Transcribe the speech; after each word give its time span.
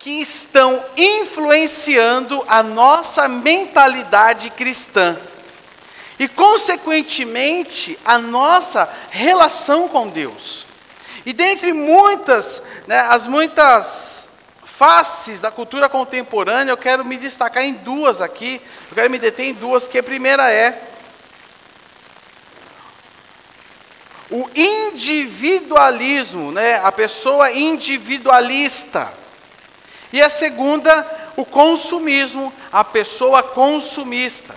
que 0.00 0.20
estão 0.20 0.84
influenciando 0.96 2.42
a 2.48 2.62
nossa 2.62 3.28
mentalidade 3.28 4.48
cristã 4.50 5.16
e, 6.18 6.26
consequentemente, 6.26 7.98
a 8.04 8.18
nossa 8.18 8.88
relação 9.10 9.88
com 9.88 10.08
Deus. 10.08 10.66
E 11.24 11.34
dentre 11.34 11.72
muitas, 11.72 12.62
né, 12.86 13.00
as 13.00 13.26
muitas 13.26 14.28
faces 14.64 15.38
da 15.38 15.50
cultura 15.50 15.86
contemporânea, 15.86 16.72
eu 16.72 16.78
quero 16.78 17.04
me 17.04 17.18
destacar 17.18 17.62
em 17.62 17.74
duas 17.74 18.22
aqui. 18.22 18.58
Eu 18.88 18.94
quero 18.94 19.10
me 19.10 19.18
deter 19.18 19.46
em 19.46 19.54
duas, 19.54 19.86
que 19.86 19.98
a 19.98 20.02
primeira 20.02 20.50
é 20.50 20.82
o 24.30 24.48
individualismo, 24.54 26.52
né? 26.52 26.80
A 26.82 26.90
pessoa 26.90 27.52
individualista. 27.52 29.19
E 30.12 30.20
a 30.20 30.28
segunda, 30.28 31.06
o 31.36 31.44
consumismo, 31.44 32.52
a 32.72 32.82
pessoa 32.82 33.42
consumista. 33.42 34.54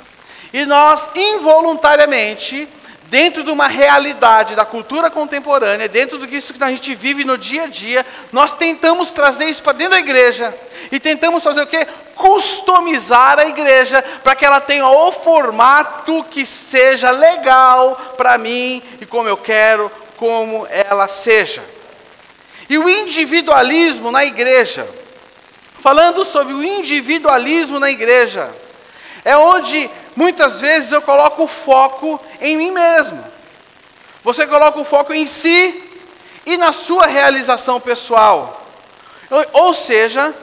E 0.52 0.66
nós 0.66 1.10
involuntariamente 1.16 2.68
dentro 3.14 3.44
de 3.44 3.52
uma 3.52 3.68
realidade 3.68 4.56
da 4.56 4.66
cultura 4.66 5.08
contemporânea, 5.08 5.88
dentro 5.88 6.18
do 6.18 6.28
que 6.28 6.38
isso 6.38 6.52
que 6.52 6.64
a 6.64 6.72
gente 6.72 6.96
vive 6.96 7.24
no 7.24 7.38
dia 7.38 7.66
a 7.66 7.68
dia, 7.68 8.04
nós 8.32 8.56
tentamos 8.56 9.12
trazer 9.12 9.46
isso 9.46 9.62
para 9.62 9.74
dentro 9.74 9.92
da 9.92 10.00
igreja 10.00 10.52
e 10.92 11.00
tentamos 11.00 11.44
fazer 11.44 11.62
o 11.62 11.68
quê? 11.68 11.88
Customizar 12.16 13.40
a 13.40 13.46
igreja 13.46 14.02
para 14.24 14.36
que 14.36 14.44
ela 14.44 14.60
tenha 14.60 14.88
o 14.88 15.12
formato 15.12 16.24
que 16.24 16.44
seja 16.44 17.12
legal 17.12 17.96
para 18.18 18.36
mim 18.40 18.82
e 19.00 19.06
como 19.06 19.30
eu 19.30 19.38
quero, 19.38 19.92
como 20.18 20.66
ela 20.68 21.08
seja. 21.08 21.64
E 22.68 22.80
o 22.80 22.90
individualismo 22.90 24.10
na 24.10 24.26
igreja, 24.26 24.88
falando 25.84 26.24
sobre 26.24 26.54
o 26.54 26.64
individualismo 26.64 27.78
na 27.78 27.92
igreja, 27.92 28.50
é 29.26 29.36
onde 29.36 29.90
muitas 30.16 30.62
vezes 30.62 30.94
eu 30.94 31.02
coloco 31.02 31.44
o 31.44 31.48
foco 31.48 32.18
em 32.40 32.56
mim 32.56 32.72
mesmo. 32.72 33.22
Você 34.24 34.48
coloca 34.48 34.80
o 34.80 34.86
foco 34.86 35.14
em 35.14 35.26
si 35.26 35.84
e 36.46 36.56
na 36.56 36.72
sua 36.72 37.06
realização 37.06 37.82
pessoal. 37.82 38.66
Ou 39.52 39.74
seja, 39.74 40.34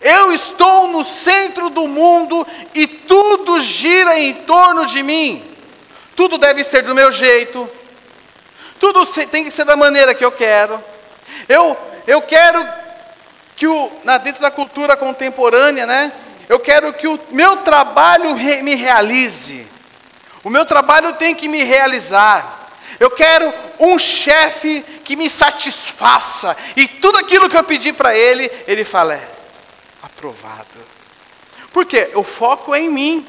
eu 0.00 0.30
estou 0.30 0.86
no 0.86 1.02
centro 1.02 1.70
do 1.70 1.88
mundo 1.88 2.46
e 2.72 2.86
tudo 2.86 3.58
gira 3.58 4.16
em 4.16 4.32
torno 4.32 4.86
de 4.86 5.02
mim. 5.02 5.42
Tudo 6.14 6.38
deve 6.38 6.62
ser 6.62 6.84
do 6.84 6.94
meu 6.94 7.10
jeito. 7.10 7.68
Tudo 8.78 9.04
tem 9.26 9.42
que 9.42 9.50
ser 9.50 9.64
da 9.64 9.74
maneira 9.74 10.14
que 10.14 10.24
eu 10.24 10.30
quero. 10.30 10.80
Eu, 11.48 11.76
eu 12.06 12.22
quero 12.22 12.87
que 13.58 13.66
o, 13.66 13.90
na, 14.04 14.18
dentro 14.18 14.40
da 14.40 14.52
cultura 14.52 14.96
contemporânea, 14.96 15.84
né, 15.84 16.12
eu 16.48 16.60
quero 16.60 16.92
que 16.92 17.08
o 17.08 17.18
meu 17.32 17.56
trabalho 17.56 18.32
re, 18.34 18.62
me 18.62 18.76
realize. 18.76 19.66
O 20.44 20.48
meu 20.48 20.64
trabalho 20.64 21.14
tem 21.14 21.34
que 21.34 21.48
me 21.48 21.64
realizar. 21.64 22.70
Eu 23.00 23.10
quero 23.10 23.52
um 23.80 23.98
chefe 23.98 24.82
que 25.04 25.16
me 25.16 25.28
satisfaça. 25.28 26.56
E 26.76 26.86
tudo 26.86 27.18
aquilo 27.18 27.50
que 27.50 27.56
eu 27.56 27.64
pedi 27.64 27.92
para 27.92 28.16
ele, 28.16 28.48
ele 28.68 28.84
fala: 28.84 29.14
é 29.14 29.28
aprovado. 30.04 30.66
Por 31.72 31.84
quê? 31.84 32.10
O 32.14 32.22
foco 32.22 32.72
é 32.72 32.78
em 32.78 32.88
mim. 32.88 33.26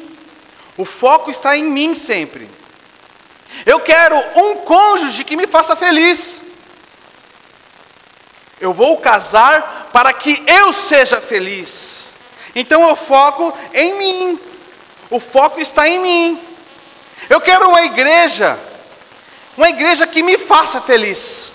O 0.77 0.85
foco 0.85 1.31
está 1.31 1.57
em 1.57 1.63
mim 1.63 1.95
sempre. 1.95 2.47
Eu 3.65 3.79
quero 3.79 4.15
um 4.35 4.57
cônjuge 4.57 5.23
que 5.23 5.35
me 5.35 5.47
faça 5.47 5.75
feliz. 5.75 6.39
Eu 8.59 8.73
vou 8.73 8.97
casar 8.97 9.89
para 9.93 10.11
que 10.13 10.43
eu 10.47 10.73
seja 10.73 11.21
feliz. 11.21 12.09
Então 12.55 12.87
eu 12.87 12.95
foco 12.95 13.57
em 13.73 13.97
mim. 13.97 14.39
O 15.09 15.19
foco 15.19 15.59
está 15.59 15.87
em 15.87 15.99
mim. 15.99 16.41
Eu 17.29 17.39
quero 17.39 17.69
uma 17.69 17.81
igreja, 17.83 18.57
uma 19.55 19.69
igreja 19.69 20.05
que 20.07 20.23
me 20.23 20.37
faça 20.37 20.81
feliz. 20.81 21.53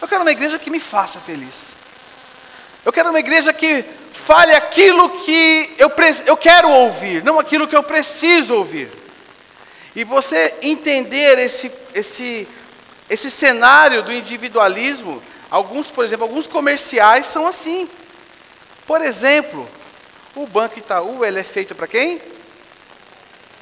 Eu 0.00 0.08
quero 0.08 0.22
uma 0.22 0.32
igreja 0.32 0.58
que 0.58 0.70
me 0.70 0.80
faça 0.80 1.20
feliz. 1.20 1.74
Eu 2.84 2.92
quero 2.92 3.10
uma 3.10 3.18
igreja 3.18 3.52
que 3.52 3.84
fale 4.12 4.52
aquilo 4.54 5.08
que 5.20 5.74
eu, 5.78 5.90
eu 6.24 6.36
quero 6.36 6.70
ouvir, 6.70 7.22
não 7.22 7.38
aquilo 7.38 7.66
que 7.66 7.76
eu 7.76 7.82
preciso 7.82 8.54
ouvir. 8.54 8.88
E 9.94 10.04
você 10.04 10.54
entender 10.62 11.38
esse, 11.38 11.72
esse, 11.94 12.46
esse 13.08 13.30
cenário 13.30 14.02
do 14.02 14.12
individualismo, 14.12 15.22
alguns, 15.50 15.90
por 15.90 16.04
exemplo, 16.04 16.24
alguns 16.24 16.46
comerciais 16.46 17.26
são 17.26 17.46
assim. 17.46 17.88
Por 18.86 19.00
exemplo, 19.00 19.68
o 20.34 20.46
Banco 20.46 20.78
Itaú, 20.78 21.24
ele 21.24 21.40
é 21.40 21.44
feito 21.44 21.74
para 21.74 21.86
quem? 21.86 22.20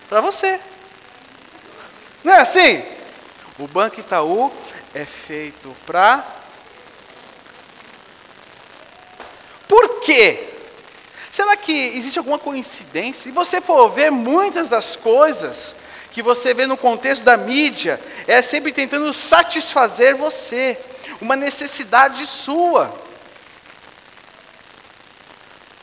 Para 0.09 0.21
você. 0.21 0.61
Não 2.23 2.33
é 2.33 2.41
assim? 2.41 2.83
O 3.59 3.67
Banco 3.67 4.01
Itaú 4.01 4.53
é 4.95 5.05
feito 5.05 5.75
para. 5.87 6.25
Por 9.69 10.01
quê? 10.01 10.51
Será 11.31 11.57
que 11.57 11.73
existe 11.73 12.19
alguma 12.19 12.39
coincidência? 12.39 13.25
Se 13.25 13.31
você 13.31 13.61
for 13.61 13.89
ver 13.89 14.11
muitas 14.11 14.69
das 14.69 14.95
coisas 14.95 15.75
que 16.13 16.23
você 16.23 16.55
vê 16.55 16.65
no 16.65 16.77
contexto 16.77 17.25
da 17.25 17.37
mídia, 17.37 18.01
é 18.29 18.41
sempre 18.41 18.73
tentando 18.73 19.13
satisfazer 19.13 20.15
você, 20.15 20.79
uma 21.25 21.37
necessidade 21.37 22.27
sua. 22.27 22.95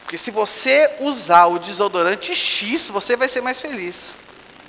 Porque 0.03 0.17
se 0.17 0.29
você 0.29 0.97
usar 0.99 1.47
o 1.47 1.57
desodorante 1.57 2.35
X, 2.35 2.89
você 2.89 3.15
vai 3.15 3.27
ser 3.27 3.41
mais 3.41 3.59
feliz. 3.59 4.13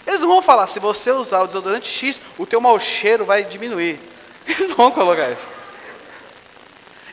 Eles 0.06 0.20
não 0.20 0.28
vão 0.28 0.40
falar, 0.42 0.66
se 0.66 0.80
você 0.80 1.10
usar 1.10 1.42
o 1.42 1.46
desodorante 1.46 1.88
X, 1.88 2.20
o 2.38 2.46
teu 2.46 2.60
mau 2.60 2.80
cheiro 2.80 3.24
vai 3.24 3.44
diminuir. 3.44 4.00
Eles 4.48 4.70
não 4.70 4.76
vão 4.76 4.90
colocar 4.90 5.30
isso. 5.30 5.46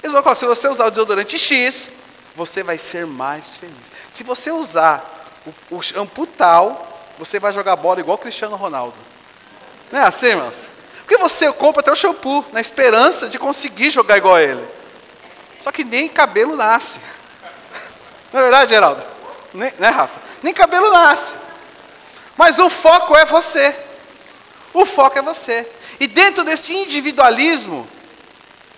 Eles 0.02 0.14
vão 0.14 0.24
colocar, 0.24 0.40
se 0.40 0.46
você 0.46 0.68
usar 0.70 0.86
o 0.86 0.92
desodorante 0.92 1.38
X, 1.38 1.90
você 2.36 2.64
vai 2.64 2.78
ser 2.78 3.06
mais 3.06 3.58
feliz. 3.58 3.76
Se 4.10 4.24
você 4.24 4.52
usar 4.52 5.36
o, 5.46 5.76
o 5.78 5.82
shampoo 5.82 6.26
tal, 6.26 6.88
você 7.18 7.40
vai 7.40 7.52
jogar 7.52 7.76
bola 7.76 8.00
igual 8.00 8.18
Cristiano 8.18 8.56
Ronaldo. 8.56 8.96
Não 9.92 10.00
é 10.00 10.04
assim, 10.04 10.28
irmãos? 10.28 10.69
Porque 11.10 11.24
você 11.24 11.52
compra 11.52 11.82
até 11.82 11.92
o 11.92 11.96
shampoo, 11.96 12.46
na 12.52 12.62
esperança 12.62 13.28
de 13.28 13.40
conseguir 13.40 13.90
jogar 13.90 14.18
igual 14.18 14.36
a 14.36 14.44
ele. 14.44 14.64
Só 15.60 15.72
que 15.72 15.84
nem 15.84 16.08
cabelo 16.08 16.56
nasce. 16.56 17.00
Não 18.32 18.40
é 18.40 18.44
verdade, 18.44 18.70
Geraldo? 18.70 19.04
Nem, 19.52 19.74
né, 19.80 19.90
Rafa? 19.90 20.22
Nem 20.44 20.54
cabelo 20.54 20.92
nasce. 20.92 21.34
Mas 22.38 22.60
o 22.60 22.70
foco 22.70 23.18
é 23.18 23.26
você. 23.26 23.76
O 24.72 24.86
foco 24.86 25.18
é 25.18 25.22
você. 25.24 25.68
E 26.00 26.06
dentro 26.06 26.44
desse 26.44 26.72
individualismo, 26.72 27.88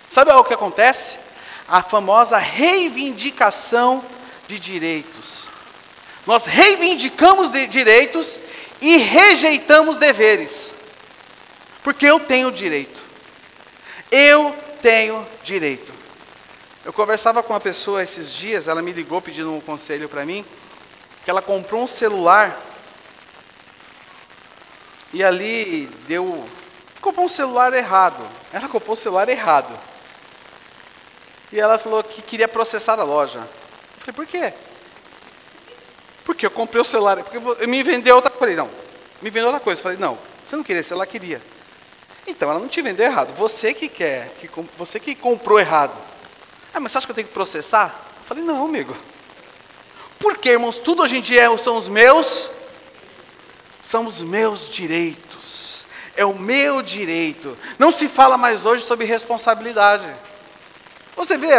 sabe 0.08 0.32
o 0.32 0.42
que 0.42 0.54
acontece? 0.54 1.18
A 1.68 1.82
famosa 1.82 2.38
reivindicação 2.38 4.02
de 4.48 4.58
direitos. 4.58 5.48
Nós 6.26 6.46
reivindicamos 6.46 7.50
de 7.50 7.66
direitos 7.66 8.38
e 8.80 8.96
rejeitamos 8.96 9.98
deveres. 9.98 10.72
Porque 11.82 12.06
eu 12.06 12.20
tenho 12.20 12.50
direito. 12.50 13.02
Eu 14.10 14.54
tenho 14.80 15.26
direito. 15.42 15.92
Eu 16.84 16.92
conversava 16.92 17.42
com 17.42 17.52
uma 17.52 17.60
pessoa 17.60 18.02
esses 18.02 18.32
dias, 18.32 18.66
ela 18.66 18.82
me 18.82 18.92
ligou 18.92 19.20
pedindo 19.20 19.52
um 19.52 19.60
conselho 19.60 20.08
para 20.08 20.26
mim, 20.26 20.44
que 21.24 21.30
ela 21.30 21.40
comprou 21.40 21.82
um 21.82 21.86
celular 21.86 22.60
e 25.12 25.22
ali 25.22 25.86
deu. 26.06 26.44
Comprou 27.00 27.26
um 27.26 27.28
celular 27.28 27.72
errado. 27.72 28.26
Ela 28.52 28.68
comprou 28.68 28.94
um 28.94 28.96
celular 28.96 29.28
errado. 29.28 29.78
E 31.52 31.60
ela 31.60 31.78
falou 31.78 32.02
que 32.02 32.22
queria 32.22 32.48
processar 32.48 32.98
a 32.98 33.04
loja. 33.04 33.38
Eu 33.38 34.00
falei, 34.00 34.14
por 34.14 34.26
quê? 34.26 34.54
Porque 36.24 36.46
eu 36.46 36.50
comprei 36.50 36.80
o 36.80 36.84
celular. 36.84 37.22
Porque 37.22 37.66
me 37.66 37.82
vendeu 37.82 38.16
outra 38.16 38.30
coisa. 38.30 38.56
Não, 38.56 38.70
me 39.20 39.30
vendeu 39.30 39.48
outra 39.48 39.60
coisa. 39.60 39.80
Eu 39.80 39.82
falei, 39.82 39.98
não, 39.98 40.18
você 40.44 40.56
não 40.56 40.64
queria 40.64 40.80
esse, 40.80 40.92
ela 40.92 41.06
queria. 41.06 41.42
Então 42.26 42.50
ela 42.50 42.60
não 42.60 42.68
te 42.68 42.80
vendeu 42.80 43.06
errado. 43.06 43.34
Você 43.36 43.74
que 43.74 43.88
quer, 43.88 44.28
que, 44.40 44.48
você 44.76 45.00
que 45.00 45.14
comprou 45.14 45.58
errado. 45.58 45.96
Ah, 46.72 46.80
mas 46.80 46.92
você 46.92 46.98
acha 46.98 47.06
que 47.06 47.10
eu 47.10 47.16
tenho 47.16 47.28
que 47.28 47.34
processar? 47.34 47.94
Eu 48.20 48.24
falei, 48.24 48.44
não, 48.44 48.64
amigo. 48.64 48.96
Porque, 50.18 50.50
irmãos, 50.50 50.76
tudo 50.76 51.02
hoje 51.02 51.18
em 51.18 51.20
dia 51.20 51.56
são 51.58 51.76
os 51.76 51.88
meus, 51.88 52.48
são 53.82 54.06
os 54.06 54.22
meus 54.22 54.68
direitos. 54.68 55.84
É 56.16 56.24
o 56.24 56.34
meu 56.34 56.80
direito. 56.80 57.56
Não 57.78 57.90
se 57.90 58.08
fala 58.08 58.38
mais 58.38 58.64
hoje 58.64 58.84
sobre 58.84 59.04
responsabilidade. 59.04 60.06
Você 61.16 61.36
vê, 61.36 61.50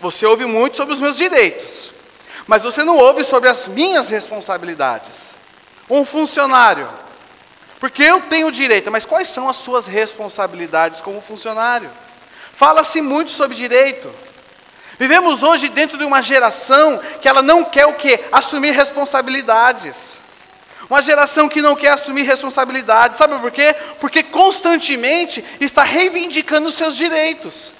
você 0.00 0.24
ouve 0.26 0.44
muito 0.46 0.76
sobre 0.76 0.94
os 0.94 1.00
meus 1.00 1.16
direitos, 1.16 1.92
mas 2.46 2.62
você 2.62 2.84
não 2.84 2.96
ouve 2.96 3.24
sobre 3.24 3.48
as 3.48 3.66
minhas 3.66 4.08
responsabilidades. 4.08 5.34
Um 5.88 6.04
funcionário, 6.04 6.88
porque 7.78 8.02
eu 8.02 8.20
tenho 8.22 8.50
direito, 8.50 8.90
mas 8.90 9.04
quais 9.04 9.28
são 9.28 9.48
as 9.48 9.56
suas 9.56 9.86
responsabilidades 9.86 11.00
como 11.00 11.20
funcionário? 11.20 11.90
Fala-se 12.52 13.02
muito 13.02 13.30
sobre 13.30 13.54
direito. 13.54 14.10
Vivemos 14.98 15.42
hoje 15.42 15.68
dentro 15.68 15.98
de 15.98 16.04
uma 16.04 16.22
geração 16.22 16.98
que 17.20 17.28
ela 17.28 17.42
não 17.42 17.64
quer 17.64 17.86
o 17.86 17.92
quê? 17.92 18.24
Assumir 18.32 18.70
responsabilidades. 18.70 20.16
Uma 20.88 21.02
geração 21.02 21.48
que 21.50 21.60
não 21.60 21.76
quer 21.76 21.90
assumir 21.90 22.22
responsabilidades. 22.22 23.18
Sabe 23.18 23.38
por 23.38 23.50
quê? 23.50 23.74
Porque 24.00 24.22
constantemente 24.22 25.44
está 25.60 25.82
reivindicando 25.82 26.68
os 26.68 26.74
seus 26.74 26.96
direitos. 26.96 27.72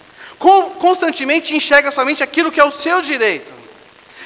Constantemente 0.79 1.57
enxerga 1.57 1.91
somente 1.91 2.23
aquilo 2.23 2.53
que 2.53 2.61
é 2.61 2.65
o 2.65 2.71
seu 2.71 3.01
direito. 3.01 3.51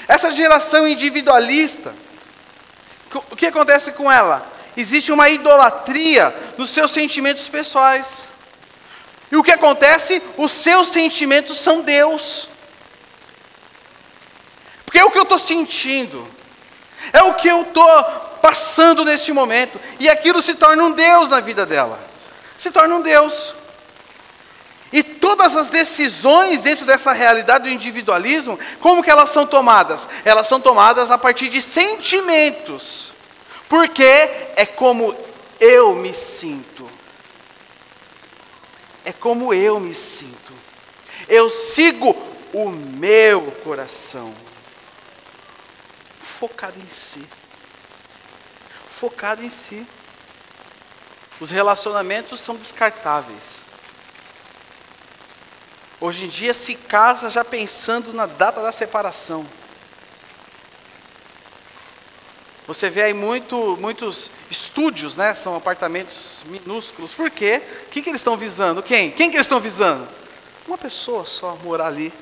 Essa 0.08 0.32
geração 0.32 0.88
individualista, 0.88 1.94
o 3.30 3.36
que 3.36 3.46
acontece 3.46 3.92
com 3.92 4.10
ela? 4.10 4.44
Existe 4.76 5.12
uma 5.12 5.28
idolatria 5.28 6.34
nos 6.56 6.70
seus 6.70 6.90
sentimentos 6.90 7.48
pessoais. 7.48 8.24
E 9.30 9.36
o 9.36 9.42
que 9.42 9.52
acontece? 9.52 10.22
Os 10.36 10.52
seus 10.52 10.88
sentimentos 10.88 11.58
são 11.58 11.82
Deus. 11.82 12.48
Porque 14.84 14.98
é 14.98 15.04
o 15.04 15.10
que 15.10 15.18
eu 15.18 15.22
estou 15.22 15.38
sentindo, 15.38 16.26
é 17.12 17.22
o 17.22 17.34
que 17.34 17.46
eu 17.46 17.62
estou 17.62 17.86
passando 18.42 19.04
nesse 19.04 19.32
momento, 19.32 19.80
e 20.00 20.08
aquilo 20.08 20.42
se 20.42 20.54
torna 20.54 20.82
um 20.82 20.90
Deus 20.90 21.28
na 21.28 21.38
vida 21.38 21.64
dela. 21.64 21.98
Se 22.56 22.70
torna 22.70 22.96
um 22.96 23.00
Deus. 23.00 23.54
E 24.92 25.04
todas 25.04 25.56
as 25.56 25.68
decisões 25.68 26.62
dentro 26.62 26.84
dessa 26.84 27.12
realidade 27.12 27.64
do 27.64 27.70
individualismo, 27.70 28.58
como 28.80 29.02
que 29.02 29.10
elas 29.10 29.30
são 29.30 29.46
tomadas? 29.46 30.08
Elas 30.24 30.48
são 30.48 30.60
tomadas 30.60 31.12
a 31.12 31.16
partir 31.16 31.48
de 31.48 31.62
sentimentos. 31.62 33.12
Porque 33.70 34.02
é 34.02 34.66
como 34.66 35.16
eu 35.60 35.94
me 35.94 36.12
sinto. 36.12 36.90
É 39.04 39.12
como 39.12 39.54
eu 39.54 39.78
me 39.78 39.94
sinto. 39.94 40.52
Eu 41.28 41.48
sigo 41.48 42.10
o 42.52 42.68
meu 42.68 43.52
coração. 43.62 44.34
Focado 46.20 46.80
em 46.80 46.88
si. 46.88 47.24
Focado 48.90 49.44
em 49.44 49.50
si. 49.50 49.86
Os 51.38 51.52
relacionamentos 51.52 52.40
são 52.40 52.56
descartáveis. 52.56 53.60
Hoje 56.00 56.24
em 56.24 56.28
dia 56.28 56.52
se 56.52 56.74
casa 56.74 57.30
já 57.30 57.44
pensando 57.44 58.12
na 58.12 58.26
data 58.26 58.60
da 58.60 58.72
separação. 58.72 59.46
Você 62.66 62.88
vê 62.88 63.02
aí 63.02 63.14
muito, 63.14 63.76
muitos 63.80 64.30
estúdios, 64.50 65.16
né? 65.16 65.34
São 65.34 65.56
apartamentos 65.56 66.42
minúsculos. 66.46 67.14
Por 67.14 67.30
quê? 67.30 67.62
O 67.86 67.90
que, 67.90 68.02
que 68.02 68.10
eles 68.10 68.20
estão 68.20 68.36
visando? 68.36 68.82
Quem? 68.82 69.10
Quem 69.10 69.30
que 69.30 69.36
eles 69.36 69.46
estão 69.46 69.60
visando? 69.60 70.08
Uma 70.66 70.78
pessoa 70.78 71.24
só 71.24 71.56
morar 71.64 71.86
ali. 71.86 72.12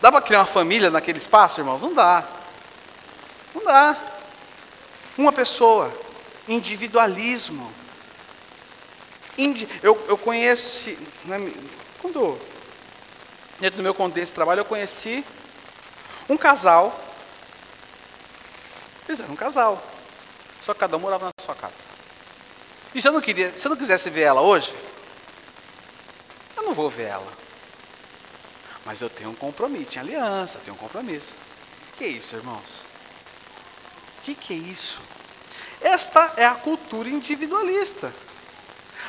Dá 0.00 0.12
para 0.12 0.20
criar 0.20 0.40
uma 0.40 0.46
família 0.46 0.90
naquele 0.90 1.18
espaço, 1.18 1.60
irmãos? 1.60 1.82
Não 1.82 1.92
dá. 1.92 2.24
Não 3.54 3.64
dá. 3.64 3.96
Uma 5.16 5.32
pessoa. 5.32 5.92
Individualismo. 6.46 7.72
Indi 9.36 9.68
eu, 9.82 10.00
eu 10.08 10.16
conheci. 10.16 10.98
Né, 11.24 11.52
quando 12.00 12.38
dentro 13.58 13.78
do 13.78 13.82
meu 13.82 13.94
contexto 13.94 14.30
de 14.30 14.34
trabalho, 14.34 14.60
eu 14.60 14.64
conheci 14.64 15.24
um 16.28 16.36
casal. 16.36 17.07
Eles 19.08 19.20
eram 19.20 19.32
um 19.32 19.36
casal. 19.36 19.82
Só 20.62 20.74
que 20.74 20.80
cada 20.80 20.96
um 20.96 21.00
morava 21.00 21.26
na 21.26 21.44
sua 21.44 21.54
casa. 21.54 21.82
E 22.94 23.00
se 23.00 23.08
eu 23.08 23.12
não, 23.12 23.20
queria, 23.20 23.56
se 23.58 23.66
eu 23.66 23.70
não 23.70 23.76
quisesse 23.76 24.10
ver 24.10 24.22
ela 24.22 24.42
hoje, 24.42 24.74
eu 26.56 26.62
não 26.62 26.74
vou 26.74 26.90
ver 26.90 27.08
ela. 27.08 27.32
Mas 28.84 29.00
eu 29.00 29.10
tenho 29.10 29.30
um 29.30 29.34
compromisso, 29.34 29.90
tinha 29.90 30.02
aliança, 30.02 30.58
tenho 30.64 30.74
um 30.74 30.78
compromisso. 30.78 31.30
O 31.92 31.98
que 31.98 32.04
é 32.04 32.08
isso, 32.08 32.36
irmãos? 32.36 32.82
O 34.18 34.34
que, 34.34 34.52
é 34.52 34.56
isso? 34.56 35.00
Esta 35.80 36.34
é 36.36 36.44
a 36.44 36.54
cultura 36.54 37.08
individualista. 37.08 38.12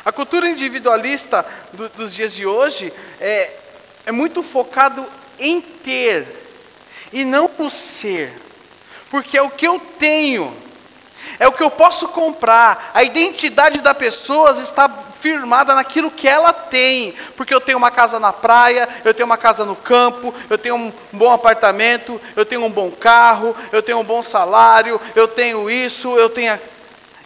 A 0.06 0.12
cultura 0.12 0.48
individualista 0.48 1.46
do, 1.74 1.90
dos 1.90 2.14
dias 2.14 2.34
de 2.34 2.46
hoje 2.46 2.94
é, 3.20 3.58
é 4.06 4.12
muito 4.12 4.42
focado 4.42 5.06
em 5.38 5.62
ter 5.62 6.26
e 7.12 7.26
não 7.26 7.50
no 7.58 7.70
ser, 7.70 8.34
porque 9.10 9.38
é 9.38 9.42
o 9.42 9.50
que 9.50 9.68
eu 9.68 9.80
tenho, 9.98 10.56
é 11.40 11.48
o 11.48 11.52
que 11.52 11.64
eu 11.64 11.70
posso 11.70 12.08
comprar. 12.10 12.92
A 12.94 13.04
identidade 13.04 13.82
da 13.82 13.94
pessoa 13.94 14.52
está 14.52 14.90
firmada 15.20 15.76
naquilo 15.76 16.10
que 16.10 16.28
ela 16.28 16.54
tem, 16.54 17.14
porque 17.36 17.54
eu 17.54 17.60
tenho 17.60 17.78
uma 17.78 17.92
casa 17.92 18.20
na 18.20 18.32
praia, 18.32 18.88
eu 19.04 19.14
tenho 19.14 19.26
uma 19.26 19.38
casa 19.38 19.66
no 19.66 19.76
campo, 19.76 20.34
eu 20.50 20.58
tenho 20.58 20.76
um 20.76 20.94
bom 21.12 21.32
apartamento, 21.32 22.20
eu 22.36 22.46
tenho 22.46 22.64
um 22.64 22.70
bom 22.70 22.90
carro, 22.90 23.56
eu 23.72 23.84
tenho 23.84 24.00
um 24.00 24.04
bom 24.04 24.24
salário, 24.24 25.00
eu 25.16 25.28
tenho 25.28 25.70
isso, 25.70 26.16
eu 26.18 26.30
tenho. 26.30 26.60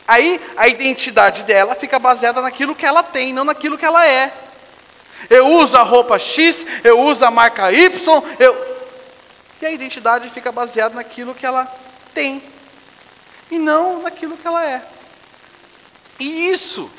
Aí 0.08 0.42
a 0.58 0.68
identidade 0.68 1.44
dela 1.44 1.76
fica 1.76 2.00
baseada 2.00 2.42
naquilo 2.42 2.76
que 2.76 2.86
ela 2.86 3.04
tem, 3.04 3.32
não 3.32 3.46
naquilo 3.46 3.78
que 3.78 3.86
ela 3.86 4.08
é. 4.08 4.34
Eu 5.30 5.48
uso 5.48 5.78
a 5.78 5.84
roupa 5.84 6.20
X, 6.20 6.66
eu 6.84 7.00
uso 7.00 7.24
a 7.26 7.32
marca 7.32 7.72
Y, 7.72 8.24
eu... 8.40 8.74
e 9.64 9.66
a 9.66 9.72
identidade 9.72 10.30
fica 10.30 10.52
baseada 10.52 10.96
naquilo 10.96 11.34
que 11.34 11.46
ela 11.46 11.66
tem, 12.14 12.44
e 13.50 13.58
não 13.58 14.02
naquilo 14.02 14.38
que 14.38 14.46
ela 14.46 14.66
é. 14.66 14.86
E 16.20 16.50
isso 16.50 16.92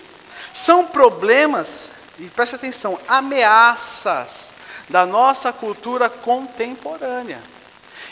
são 0.53 0.87
problemas, 0.87 1.91
e 2.19 2.25
preste 2.25 2.55
atenção, 2.55 2.99
ameaças 3.07 4.51
da 4.89 5.05
nossa 5.05 5.53
cultura 5.53 6.09
contemporânea. 6.09 7.41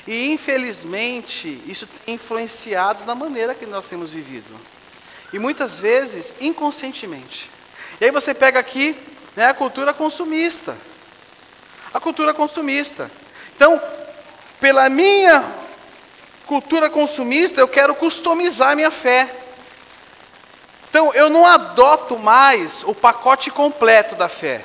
E 0.07 0.31
infelizmente, 0.31 1.63
isso 1.67 1.87
tem 1.87 2.15
influenciado 2.15 3.05
da 3.05 3.15
maneira 3.15 3.55
que 3.55 3.67
nós 3.67 3.87
temos 3.87 4.11
vivido. 4.11 4.55
E 5.33 5.39
muitas 5.39 5.79
vezes 5.79 6.35
inconscientemente. 6.41 7.51
E 8.01 8.05
aí 8.05 8.11
você 8.11 8.35
pega 8.35 8.61
aqui 8.61 8.97
né, 9.35 9.47
a 9.47 9.55
cultura 9.55 9.95
consumista. 9.95 10.77
A 11.95 12.01
cultura 12.01 12.35
consumista. 12.35 13.11
Então, 13.55 13.81
pela 14.62 14.88
minha 14.88 15.44
cultura 16.47 16.88
consumista, 16.88 17.61
eu 17.61 17.67
quero 17.67 17.97
customizar 17.97 18.70
a 18.70 18.76
minha 18.76 18.93
fé. 18.93 19.29
Então, 20.88 21.12
eu 21.14 21.29
não 21.29 21.44
adoto 21.44 22.17
mais 22.17 22.85
o 22.85 22.94
pacote 22.94 23.50
completo 23.50 24.14
da 24.14 24.29
fé. 24.29 24.64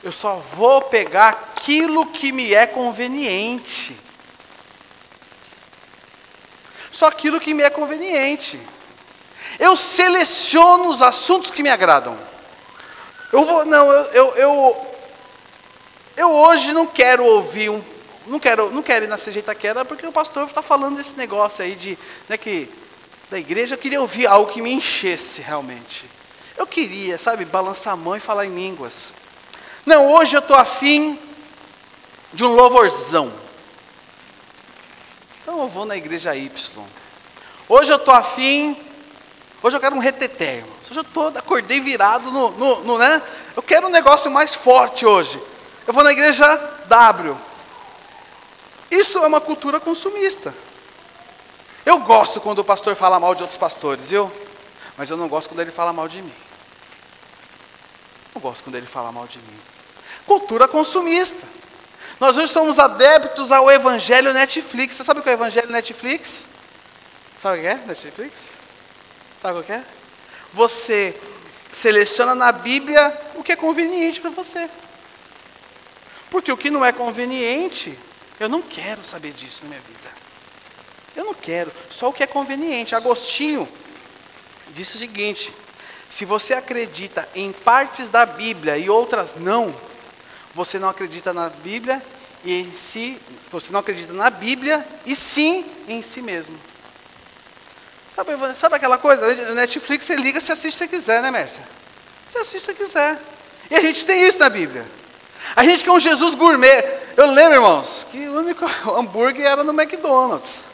Eu 0.00 0.12
só 0.12 0.36
vou 0.36 0.82
pegar 0.82 1.30
aquilo 1.30 2.06
que 2.06 2.30
me 2.30 2.54
é 2.54 2.68
conveniente. 2.68 3.96
Só 6.92 7.06
aquilo 7.06 7.40
que 7.40 7.52
me 7.52 7.64
é 7.64 7.70
conveniente. 7.70 8.60
Eu 9.58 9.74
seleciono 9.74 10.88
os 10.88 11.02
assuntos 11.02 11.50
que 11.50 11.64
me 11.64 11.70
agradam. 11.70 12.16
Eu 13.32 13.44
vou, 13.44 13.64
não, 13.64 13.90
eu, 13.90 14.04
eu, 14.12 14.36
eu, 14.36 14.86
eu 16.16 16.30
hoje 16.30 16.72
não 16.72 16.86
quero 16.86 17.24
ouvir 17.24 17.70
um, 17.70 17.93
não 18.26 18.38
quero, 18.38 18.70
não 18.70 18.82
quero 18.82 19.04
ir 19.04 19.08
na 19.08 19.16
CG 19.16 19.40
Itaquera 19.40 19.84
porque 19.84 20.06
o 20.06 20.12
pastor 20.12 20.46
está 20.46 20.62
falando 20.62 20.96
desse 20.96 21.16
negócio 21.16 21.64
aí 21.64 21.74
de, 21.74 21.98
né, 22.28 22.36
que 22.36 22.68
da 23.30 23.38
igreja 23.38 23.74
eu 23.74 23.78
queria 23.78 24.00
ouvir 24.00 24.26
algo 24.26 24.52
que 24.52 24.62
me 24.62 24.72
enchesse 24.72 25.40
realmente. 25.40 26.04
Eu 26.56 26.66
queria, 26.66 27.18
sabe, 27.18 27.44
balançar 27.44 27.94
a 27.94 27.96
mão 27.96 28.16
e 28.16 28.20
falar 28.20 28.46
em 28.46 28.54
línguas. 28.54 29.12
Não, 29.84 30.12
hoje 30.12 30.36
eu 30.36 30.40
estou 30.40 30.56
afim 30.56 31.18
de 32.32 32.44
um 32.44 32.54
louvorzão. 32.54 33.32
Então 35.42 35.60
eu 35.60 35.68
vou 35.68 35.84
na 35.84 35.96
igreja 35.96 36.34
Y. 36.36 36.84
Hoje 37.68 37.92
eu 37.92 37.96
estou 37.96 38.14
afim 38.14 38.76
Hoje 39.64 39.78
eu 39.78 39.80
quero 39.80 39.96
um 39.96 39.98
reteté. 39.98 40.62
Hoje 40.90 41.00
eu 41.00 41.04
tô, 41.04 41.28
acordei 41.28 41.80
virado 41.80 42.30
no, 42.30 42.50
no, 42.50 42.84
no, 42.84 42.98
né? 42.98 43.22
Eu 43.56 43.62
quero 43.62 43.86
um 43.86 43.90
negócio 43.90 44.30
mais 44.30 44.54
forte 44.54 45.06
hoje. 45.06 45.42
Eu 45.86 45.94
vou 45.94 46.04
na 46.04 46.12
igreja 46.12 46.46
W. 46.84 47.34
Isso 48.94 49.18
é 49.18 49.26
uma 49.26 49.40
cultura 49.40 49.80
consumista. 49.80 50.54
Eu 51.84 51.98
gosto 51.98 52.40
quando 52.40 52.60
o 52.60 52.64
pastor 52.64 52.94
fala 52.94 53.18
mal 53.20 53.34
de 53.34 53.42
outros 53.42 53.58
pastores, 53.58 54.10
eu, 54.12 54.32
mas 54.96 55.10
eu 55.10 55.16
não 55.16 55.28
gosto 55.28 55.48
quando 55.48 55.60
ele 55.60 55.70
fala 55.70 55.92
mal 55.92 56.08
de 56.08 56.22
mim. 56.22 56.34
Eu 58.34 58.40
gosto 58.40 58.64
quando 58.64 58.76
ele 58.76 58.86
fala 58.86 59.12
mal 59.12 59.26
de 59.26 59.38
mim. 59.38 59.58
Cultura 60.24 60.66
consumista. 60.66 61.46
Nós 62.18 62.38
hoje 62.38 62.52
somos 62.52 62.78
adeptos 62.78 63.50
ao 63.50 63.70
evangelho 63.70 64.32
Netflix. 64.32 64.94
Você 64.94 65.04
sabe 65.04 65.20
o 65.20 65.22
que 65.22 65.28
é 65.28 65.32
o 65.32 65.34
evangelho 65.34 65.70
Netflix? 65.70 66.46
Sabe 67.42 67.58
o 67.58 67.60
que 67.60 67.66
é 67.66 67.74
Netflix? 67.74 68.32
Sabe 69.42 69.58
o 69.58 69.62
que 69.62 69.72
é? 69.72 69.84
Você 70.52 71.20
seleciona 71.72 72.34
na 72.34 72.52
Bíblia 72.52 73.20
o 73.34 73.42
que 73.42 73.52
é 73.52 73.56
conveniente 73.56 74.20
para 74.20 74.30
você. 74.30 74.70
Porque 76.30 76.50
o 76.50 76.56
que 76.56 76.70
não 76.70 76.84
é 76.84 76.92
conveniente, 76.92 77.98
eu 78.40 78.48
não 78.48 78.62
quero 78.62 79.04
saber 79.04 79.32
disso 79.32 79.60
na 79.62 79.70
minha 79.70 79.80
vida. 79.80 80.10
Eu 81.16 81.24
não 81.24 81.34
quero, 81.34 81.72
só 81.90 82.08
o 82.08 82.12
que 82.12 82.22
é 82.22 82.26
conveniente. 82.26 82.94
Agostinho 82.94 83.68
disse 84.70 84.96
o 84.96 84.98
seguinte: 84.98 85.52
se 86.10 86.24
você 86.24 86.54
acredita 86.54 87.28
em 87.34 87.52
partes 87.52 88.08
da 88.08 88.26
Bíblia 88.26 88.76
e 88.76 88.90
outras 88.90 89.36
não, 89.36 89.74
você 90.54 90.78
não 90.78 90.88
acredita 90.88 91.32
na 91.32 91.48
Bíblia 91.48 92.02
e 92.44 92.60
em 92.60 92.70
si, 92.70 93.18
você 93.50 93.70
não 93.70 93.80
acredita 93.80 94.12
na 94.12 94.30
Bíblia 94.30 94.86
e 95.06 95.14
sim 95.14 95.64
em 95.88 96.02
si 96.02 96.20
mesmo. 96.20 96.58
Sabe, 98.14 98.32
sabe 98.54 98.76
aquela 98.76 98.98
coisa? 98.98 99.26
O 99.26 99.54
Netflix 99.54 100.04
você 100.04 100.14
liga, 100.14 100.40
você 100.40 100.52
assiste 100.52 100.78
se 100.78 100.86
quiser, 100.86 101.20
né, 101.22 101.30
Mércia? 101.30 101.62
Você 102.28 102.38
assiste 102.38 102.66
se 102.66 102.74
quiser. 102.74 103.20
E 103.70 103.74
a 103.74 103.80
gente 103.80 104.04
tem 104.04 104.24
isso 104.24 104.38
na 104.38 104.48
Bíblia. 104.48 104.86
A 105.56 105.64
gente 105.64 105.84
quer 105.84 105.90
um 105.90 106.00
Jesus 106.00 106.34
gourmet. 106.34 106.84
Eu 107.16 107.26
lembro, 107.26 107.54
irmãos, 107.54 108.06
que 108.10 108.28
o 108.28 108.38
único 108.38 108.64
hambúrguer 108.90 109.46
era 109.46 109.62
no 109.62 109.72
McDonald's. 109.72 110.64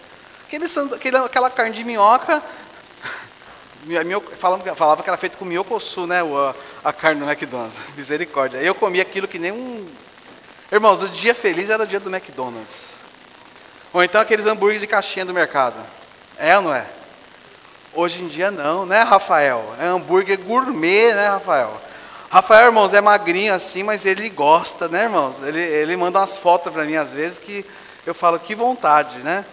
Aquele, 0.47 0.65
aquele, 0.95 1.17
aquela 1.17 1.50
carne 1.50 1.75
de 1.75 1.85
minhoca, 1.85 2.43
falava, 4.37 5.03
que 5.03 5.09
era 5.09 5.17
feito 5.17 5.37
com 5.39 5.45
miocossu, 5.45 6.07
né? 6.07 6.21
A, 6.23 6.89
a 6.89 6.93
carne 6.93 7.21
do 7.21 7.31
McDonald's. 7.31 7.79
Misericórdia. 7.97 8.59
Eu 8.59 8.75
comia 8.75 9.03
aquilo 9.03 9.29
que 9.29 9.39
nem 9.39 9.53
um. 9.53 9.87
Irmãos, 10.73 11.03
o 11.03 11.09
dia 11.09 11.35
feliz 11.35 11.69
era 11.71 11.83
o 11.83 11.87
dia 11.87 12.00
do 12.00 12.09
McDonald's. 12.09 12.95
Ou 13.93 14.03
então 14.03 14.21
aqueles 14.21 14.47
hambúrgueres 14.47 14.81
de 14.81 14.87
caixinha 14.87 15.25
do 15.25 15.35
mercado. 15.35 15.77
É 16.39 16.57
ou 16.57 16.62
não 16.62 16.75
é? 16.75 16.87
Hoje 17.93 18.23
em 18.23 18.29
dia 18.29 18.50
não, 18.53 18.87
né, 18.87 19.03
Rafael? 19.03 19.75
É 19.79 19.87
hambúrguer 19.87 20.39
gourmet, 20.39 21.12
né, 21.12 21.29
Rafael? 21.29 21.81
Rafael, 22.31 22.67
irmãos, 22.67 22.95
é 22.95 23.01
magrinho 23.01 23.53
assim, 23.53 23.83
mas 23.83 24.07
ele 24.07 24.31
gosta, 24.31 24.87
né, 24.87 25.03
irmãos? 25.03 25.43
Ele, 25.43 25.61
ele 25.61 25.97
manda 25.97 26.21
umas 26.21 26.39
fotos 26.39 26.73
para 26.73 26.85
mim 26.85 26.95
às 26.95 27.13
vezes 27.13 27.41
que 27.41 27.67
eu 28.07 28.15
falo, 28.15 28.39
que 28.39 28.55
vontade, 28.55 29.19
né? 29.19 29.45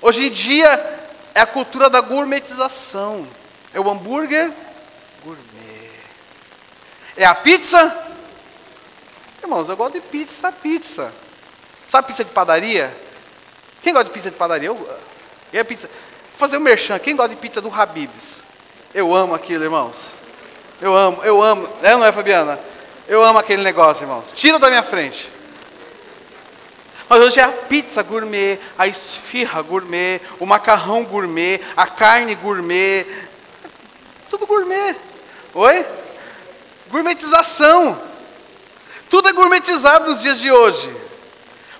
Hoje 0.00 0.26
em 0.26 0.30
dia 0.30 0.68
é 1.32 1.40
a 1.40 1.46
cultura 1.46 1.88
da 1.88 2.00
gourmetização. 2.00 3.24
É 3.72 3.78
o 3.78 3.88
hambúrguer 3.88 4.50
gourmet. 5.24 5.90
É 7.16 7.24
a 7.24 7.36
pizza? 7.36 7.96
Irmãos, 9.40 9.68
eu 9.68 9.76
gosto 9.76 9.94
de 9.94 10.00
pizza, 10.00 10.50
pizza. 10.50 11.12
Sabe 11.88 12.08
pizza 12.08 12.24
de 12.24 12.32
padaria? 12.32 12.92
Quem 13.80 13.92
gosta 13.92 14.08
de 14.08 14.10
pizza 14.10 14.28
de 14.28 14.36
padaria? 14.36 14.70
Eu, 14.70 14.98
eu 15.52 15.60
é 15.60 15.62
pizza. 15.62 15.86
Vou 15.86 16.38
fazer 16.38 16.56
um 16.56 16.60
merchan. 16.60 16.98
Quem 16.98 17.14
gosta 17.14 17.32
de 17.32 17.40
pizza 17.40 17.60
do 17.60 17.72
Habib's? 17.72 18.40
Eu 18.92 19.14
amo 19.14 19.34
aquilo, 19.34 19.62
irmãos. 19.62 20.21
Eu 20.82 20.96
amo, 20.96 21.22
eu 21.22 21.40
amo. 21.40 21.68
É 21.80 21.92
não 21.92 22.04
é, 22.04 22.10
Fabiana? 22.10 22.58
Eu 23.06 23.22
amo 23.22 23.38
aquele 23.38 23.62
negócio, 23.62 24.02
irmãos. 24.02 24.32
Tira 24.34 24.58
da 24.58 24.68
minha 24.68 24.82
frente. 24.82 25.30
Mas 27.08 27.20
hoje 27.20 27.38
é 27.38 27.44
a 27.44 27.52
pizza 27.52 28.02
gourmet, 28.02 28.58
a 28.76 28.88
esfirra 28.88 29.62
gourmet, 29.62 30.20
o 30.40 30.46
macarrão 30.46 31.04
gourmet, 31.04 31.60
a 31.76 31.86
carne 31.86 32.34
gourmet. 32.34 33.06
Tudo 34.28 34.44
gourmet. 34.44 34.96
Oi? 35.54 35.86
Gourmetização. 36.88 38.02
Tudo 39.08 39.28
é 39.28 39.32
gourmetizado 39.32 40.10
nos 40.10 40.20
dias 40.20 40.40
de 40.40 40.50
hoje. 40.50 40.92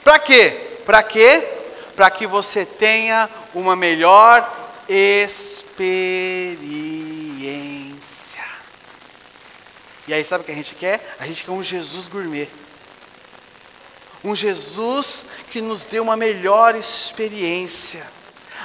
Para 0.05 0.21
quê? 0.21 0.79
Para 0.87 1.03
quê? 1.03 1.43
Para 1.97 2.09
que 2.09 2.25
você 2.25 2.65
tenha 2.65 3.29
uma 3.53 3.75
melhor 3.75 4.49
experiência. 4.89 5.73
E 10.07 10.15
aí 10.15 10.25
sabe 10.25 10.43
o 10.43 10.45
que 10.45 10.53
a 10.53 10.57
gente 10.57 10.75
quer? 10.75 11.17
A 11.19 11.27
gente 11.27 11.45
quer 11.45 11.53
um 11.53 11.63
Jesus 11.63 12.09
gourmet. 12.09 12.49
Um 14.25 14.35
Jesus 14.35 15.25
que 15.51 15.61
nos 15.61 15.85
dê 15.85 16.01
uma 16.01 16.17
melhor 16.17 16.75
experiência. 16.75 18.07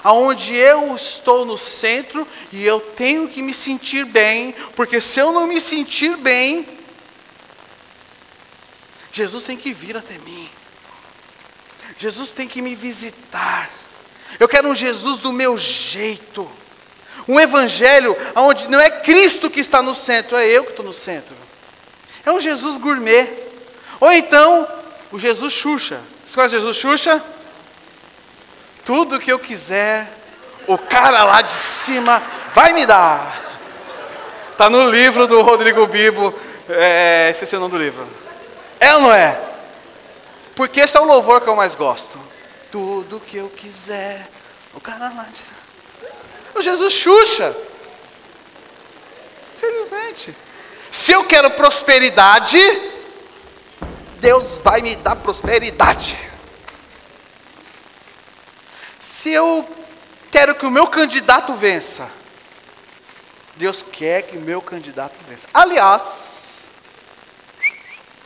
Aonde 0.03 0.56
eu 0.56 0.96
estou 0.96 1.46
no 1.46 1.58
centro 1.58 2.27
e 2.51 2.65
eu 2.65 2.79
tenho 2.79 3.27
que 3.27 3.41
me 3.41 3.53
sentir 3.53 4.06
bem, 4.06 4.53
porque 4.75 5.01
se 5.01 5.20
eu 5.20 5.32
não 5.32 5.48
me 5.48 5.60
sentir 5.60 6.15
bem, 6.17 6.67
Jesus 9.12 9.44
tem 9.44 9.58
que 9.58 9.74
vir 9.74 9.98
até 9.98 10.17
mim. 10.20 10.50
Jesus 11.98 12.32
tem 12.32 12.48
que 12.48 12.62
me 12.62 12.75
visitar. 12.75 13.70
Eu 14.39 14.48
quero 14.48 14.70
um 14.70 14.75
Jesus 14.75 15.17
do 15.17 15.34
meu 15.34 15.58
jeito. 15.58 16.50
Um 17.27 17.39
evangelho 17.39 18.15
onde 18.36 18.67
não 18.67 18.79
é 18.79 18.89
Cristo 18.89 19.50
que 19.50 19.60
está 19.60 19.81
no 19.81 19.93
centro, 19.93 20.38
é 20.38 20.46
eu 20.46 20.63
que 20.63 20.72
estou 20.72 20.86
no 20.86 20.93
centro. 20.93 21.36
É 22.25 22.31
um 22.31 22.39
Jesus 22.39 22.77
gourmet. 22.77 23.27
Ou 24.00 24.12
então, 24.12 24.67
o 25.12 25.19
Jesus 25.19 25.53
Xuxa. 25.53 26.00
Você 26.27 26.36
conhece 26.36 26.55
Jesus 26.55 26.77
Xuxa? 26.77 27.24
Tudo 28.86 29.19
que 29.19 29.31
eu 29.31 29.39
quiser, 29.39 30.12
o 30.67 30.77
cara 30.77 31.24
lá 31.24 31.41
de 31.41 31.51
cima 31.51 32.22
vai 32.53 32.74
me 32.74 32.86
dar. 32.86 33.41
Está 34.51 34.69
no 34.69 34.89
livro 34.89 35.27
do 35.27 35.41
Rodrigo 35.41 35.86
Bibo. 35.88 36.34
É, 36.69 37.29
esse 37.29 37.53
é 37.53 37.57
o 37.57 37.62
nome 37.62 37.74
do 37.74 37.77
livro. 37.77 38.07
É 38.79 38.96
ou 38.96 39.01
não 39.01 39.13
é? 39.13 39.39
Porque 40.55 40.79
esse 40.79 40.98
é 40.98 41.00
o 41.00 41.05
louvor 41.05 41.41
que 41.41 41.48
eu 41.48 41.55
mais 41.55 41.75
gosto. 41.75 42.19
Tudo 42.72 43.19
que 43.19 43.38
eu 43.38 43.50
quiser, 43.50 44.27
o 44.74 44.81
cara 44.81 45.10
lá 45.10 45.25
de... 45.31 45.41
O 46.58 46.62
Jesus 46.62 46.94
Xuxa. 46.94 47.56
Felizmente. 49.58 50.36
Se 50.92 51.12
eu 51.12 51.24
quero 51.24 51.52
prosperidade, 51.52 52.58
Deus 54.20 54.56
vai 54.64 54.82
me 54.82 54.96
dar 54.96 55.16
prosperidade. 55.18 56.18
Se 59.00 59.30
eu 59.30 59.70
quero 60.32 60.56
que 60.56 60.66
o 60.66 60.72
meu 60.72 60.88
candidato 60.88 61.54
vença, 61.54 62.10
Deus 63.56 63.84
quer 63.84 64.24
que 64.24 64.38
o 64.38 64.42
meu 64.42 64.60
candidato 64.60 65.16
vença. 65.28 65.48
Aliás, 65.54 66.62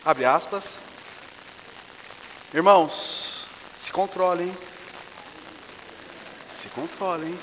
abre 0.06 0.24
aspas, 0.24 0.78
irmãos, 2.54 3.46
se 3.78 3.92
controlem, 3.92 4.56
se 6.48 6.70
controlem. 6.70 7.38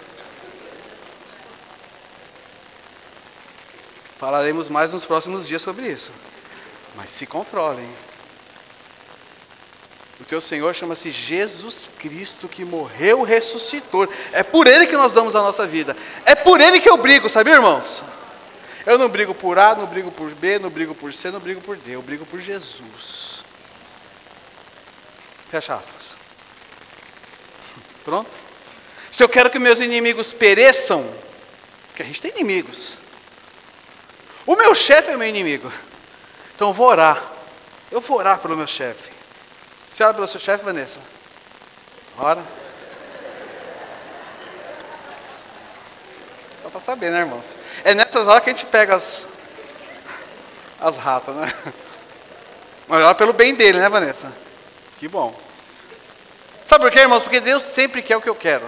Falaremos 4.19 4.69
mais 4.69 4.93
nos 4.93 5.07
próximos 5.07 5.47
dias 5.47 5.63
sobre 5.63 5.87
isso. 5.87 6.11
Mas 6.97 7.11
se 7.11 7.25
controlem. 7.25 7.89
O 10.21 10.25
teu 10.25 10.41
Senhor 10.41 10.75
chama-se 10.75 11.11
Jesus 11.11 11.89
Cristo 11.99 12.49
que 12.49 12.65
morreu, 12.65 13.23
ressuscitou. 13.23 14.09
É 14.33 14.43
por 14.43 14.67
Ele 14.67 14.87
que 14.89 14.97
nós 14.97 15.13
damos 15.13 15.37
a 15.37 15.41
nossa 15.41 15.65
vida. 15.65 15.97
É 16.25 16.35
por 16.35 16.61
Ele 16.61 16.81
que 16.81 16.91
eu 16.91 16.97
brigo, 16.97 17.29
sabia, 17.29 17.55
irmãos? 17.55 18.03
Eu 18.85 18.99
não 18.99 19.09
brigo 19.09 19.33
por 19.33 19.59
A, 19.59 19.77
não 19.77 19.87
brigo 19.87 20.11
por 20.11 20.31
B, 20.35 20.59
não 20.59 20.71
brigo 20.71 20.95
por 20.95 21.15
C, 21.15 21.31
não 21.31 21.39
brigo 21.39 21.61
por 21.61 21.77
D. 21.77 21.95
Eu 21.95 22.03
brigo 22.03 22.27
por 22.27 22.41
Jesus. 22.41 23.45
Fecha 25.49 25.75
aspas. 25.75 26.17
Pronto? 28.05 28.31
Se 29.11 29.23
eu 29.23 29.29
quero 29.29 29.51
que 29.51 29.59
meus 29.59 29.81
inimigos 29.81 30.33
pereçam, 30.33 31.09
porque 31.89 32.03
a 32.03 32.05
gente 32.05 32.21
tem 32.21 32.33
inimigos. 32.33 32.99
O 34.49 34.57
meu 34.57 34.75
chefe 34.75 35.11
é 35.11 35.17
meu 35.17 35.29
inimigo. 35.29 35.71
Então 36.55 36.69
eu 36.69 36.73
vou 36.73 36.87
orar. 36.87 37.23
Eu 37.91 38.01
vou 38.01 38.17
orar 38.17 38.39
pelo 38.39 38.57
meu 38.57 38.67
chefe. 38.67 39.11
Você 39.93 40.03
ora 40.03 40.15
pelo 40.15 40.27
seu 40.27 40.41
chefe, 40.41 40.65
Vanessa? 40.65 41.01
Ora. 42.17 42.43
Só 46.63 46.71
para 46.71 46.81
saber, 46.81 47.11
né, 47.11 47.19
irmãos? 47.19 47.55
É 47.85 47.93
nessas 47.93 48.27
horas 48.27 48.43
que 48.43 48.49
a 48.49 48.53
gente 48.55 48.65
pega 48.65 48.95
as, 48.95 49.27
as 50.81 50.97
ratas, 50.97 51.35
né? 51.35 51.53
Mas 52.89 53.05
ora 53.05 53.15
pelo 53.15 53.35
bem 53.35 53.55
dele, 53.55 53.79
né, 53.79 53.89
Vanessa? 53.91 54.33
Que 54.99 55.07
bom. 55.09 55.39
Sabe 56.65 56.85
por 56.85 56.91
quê, 56.91 57.01
irmãos? 57.01 57.23
Porque 57.23 57.41
Deus 57.41 57.65
sempre 57.65 58.01
quer 58.01 58.17
o 58.17 58.23
que 58.23 58.31
eu 58.31 58.35
quero. 58.35 58.67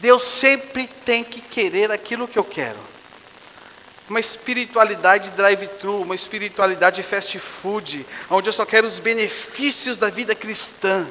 Deus 0.00 0.22
sempre 0.22 0.86
tem 0.86 1.24
que 1.24 1.40
querer 1.40 1.90
aquilo 1.90 2.28
que 2.28 2.38
eu 2.38 2.44
quero 2.44 2.95
uma 4.08 4.20
espiritualidade 4.20 5.30
drive-thru, 5.30 6.02
uma 6.02 6.14
espiritualidade 6.14 7.02
fast 7.02 7.38
food, 7.38 8.06
onde 8.30 8.48
eu 8.48 8.52
só 8.52 8.64
quero 8.64 8.86
os 8.86 8.98
benefícios 8.98 9.98
da 9.98 10.08
vida 10.08 10.34
cristã. 10.34 11.08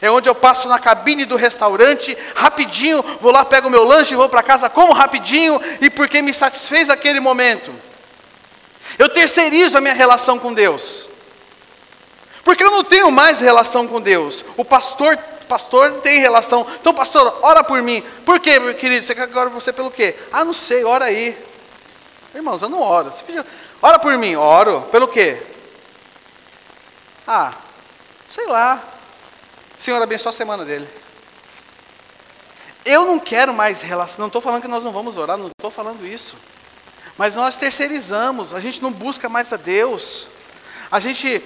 É 0.00 0.10
onde 0.10 0.28
eu 0.28 0.34
passo 0.34 0.68
na 0.68 0.78
cabine 0.78 1.24
do 1.24 1.36
restaurante, 1.36 2.16
rapidinho, 2.34 3.02
vou 3.20 3.32
lá, 3.32 3.44
pego 3.44 3.70
meu 3.70 3.84
lanche, 3.84 4.14
vou 4.14 4.28
para 4.28 4.42
casa, 4.42 4.68
como 4.68 4.92
rapidinho, 4.92 5.60
e 5.80 5.88
porque 5.88 6.20
me 6.20 6.32
satisfez 6.32 6.90
aquele 6.90 7.20
momento. 7.20 7.72
Eu 8.98 9.08
terceirizo 9.08 9.78
a 9.78 9.80
minha 9.80 9.94
relação 9.94 10.38
com 10.38 10.52
Deus. 10.52 11.08
Porque 12.44 12.62
eu 12.62 12.70
não 12.70 12.84
tenho 12.84 13.10
mais 13.10 13.40
relação 13.40 13.88
com 13.88 14.00
Deus. 14.00 14.44
O 14.56 14.64
pastor, 14.64 15.16
pastor 15.48 15.92
tem 16.02 16.20
relação. 16.20 16.66
Então, 16.78 16.92
pastor, 16.92 17.38
ora 17.42 17.64
por 17.64 17.80
mim. 17.80 18.04
Por 18.24 18.38
quê, 18.38 18.58
meu 18.58 18.74
querido? 18.74 19.06
Você 19.06 19.14
quer 19.14 19.26
que 19.26 19.38
ore 19.38 19.48
você 19.48 19.72
pelo 19.72 19.90
quê? 19.90 20.14
Ah, 20.30 20.44
não 20.44 20.52
sei, 20.52 20.84
ora 20.84 21.06
aí. 21.06 21.36
Irmãos, 22.34 22.60
eu 22.62 22.68
não 22.68 22.80
oro. 22.80 23.12
ora 23.80 23.98
por 23.98 24.18
mim, 24.18 24.34
oro. 24.34 24.82
Pelo 24.90 25.06
quê? 25.06 25.40
Ah, 27.26 27.52
sei 28.28 28.46
lá. 28.46 28.82
Senhor, 29.78 30.02
abençoe 30.02 30.30
a 30.30 30.32
semana 30.32 30.64
dele. 30.64 30.88
Eu 32.84 33.06
não 33.06 33.18
quero 33.18 33.54
mais 33.54 33.80
relação. 33.80 34.18
Não 34.18 34.26
estou 34.26 34.42
falando 34.42 34.62
que 34.62 34.68
nós 34.68 34.82
não 34.82 34.92
vamos 34.92 35.16
orar, 35.16 35.38
não 35.38 35.48
estou 35.48 35.70
falando 35.70 36.06
isso. 36.06 36.36
Mas 37.16 37.36
nós 37.36 37.56
terceirizamos, 37.56 38.52
a 38.52 38.60
gente 38.60 38.82
não 38.82 38.90
busca 38.90 39.28
mais 39.28 39.52
a 39.52 39.56
Deus. 39.56 40.26
A 40.90 40.98
gente. 40.98 41.42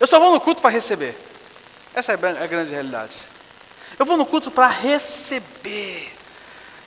Eu 0.00 0.06
só 0.06 0.18
vou 0.18 0.32
no 0.32 0.40
culto 0.40 0.62
para 0.62 0.70
receber. 0.70 1.16
Essa 1.94 2.12
é 2.12 2.14
a 2.14 2.46
grande 2.46 2.72
realidade. 2.72 3.14
Eu 3.98 4.06
vou 4.06 4.16
no 4.16 4.26
culto 4.26 4.50
para 4.50 4.66
receber. 4.66 6.13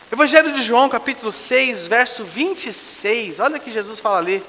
Evangelho 0.09 0.53
de 0.53 0.61
João, 0.61 0.87
capítulo 0.87 1.33
6, 1.33 1.87
verso 1.87 2.23
26. 2.23 3.41
Olha 3.41 3.59
que 3.59 3.69
Jesus 3.69 3.99
fala 3.99 4.19
ali. 4.19 4.41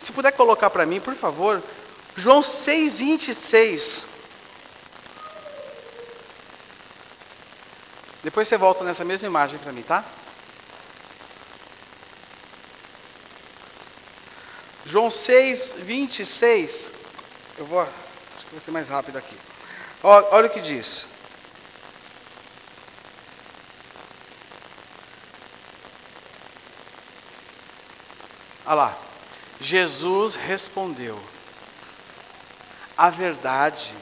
Se 0.00 0.10
puder 0.12 0.32
colocar 0.32 0.70
para 0.70 0.86
mim, 0.86 0.98
por 0.98 1.14
favor. 1.14 1.62
João 2.16 2.42
6, 2.42 2.98
26. 2.98 4.04
Depois 8.22 8.48
você 8.48 8.56
volta 8.56 8.82
nessa 8.82 9.04
mesma 9.04 9.28
imagem 9.28 9.58
para 9.58 9.72
mim, 9.72 9.82
tá? 9.82 10.02
João 14.86 15.10
6, 15.10 15.74
26. 15.80 16.94
Eu 17.58 17.66
vou. 17.66 17.82
Acho 17.82 18.46
que 18.46 18.52
vai 18.52 18.60
ser 18.64 18.70
mais 18.70 18.88
rápido 18.88 19.18
aqui. 19.18 19.36
Olha, 20.02 20.26
olha 20.30 20.46
o 20.46 20.50
que 20.50 20.62
diz. 20.62 21.06
Olha 28.68 28.74
lá. 28.74 28.98
Jesus 29.58 30.34
respondeu: 30.34 31.18
A 32.94 33.08
verdade 33.08 33.94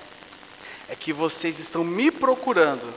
é 0.89 0.97
que 0.97 1.13
vocês 1.13 1.61
estão 1.61 1.85
me 1.85 2.11
procurando 2.11 2.93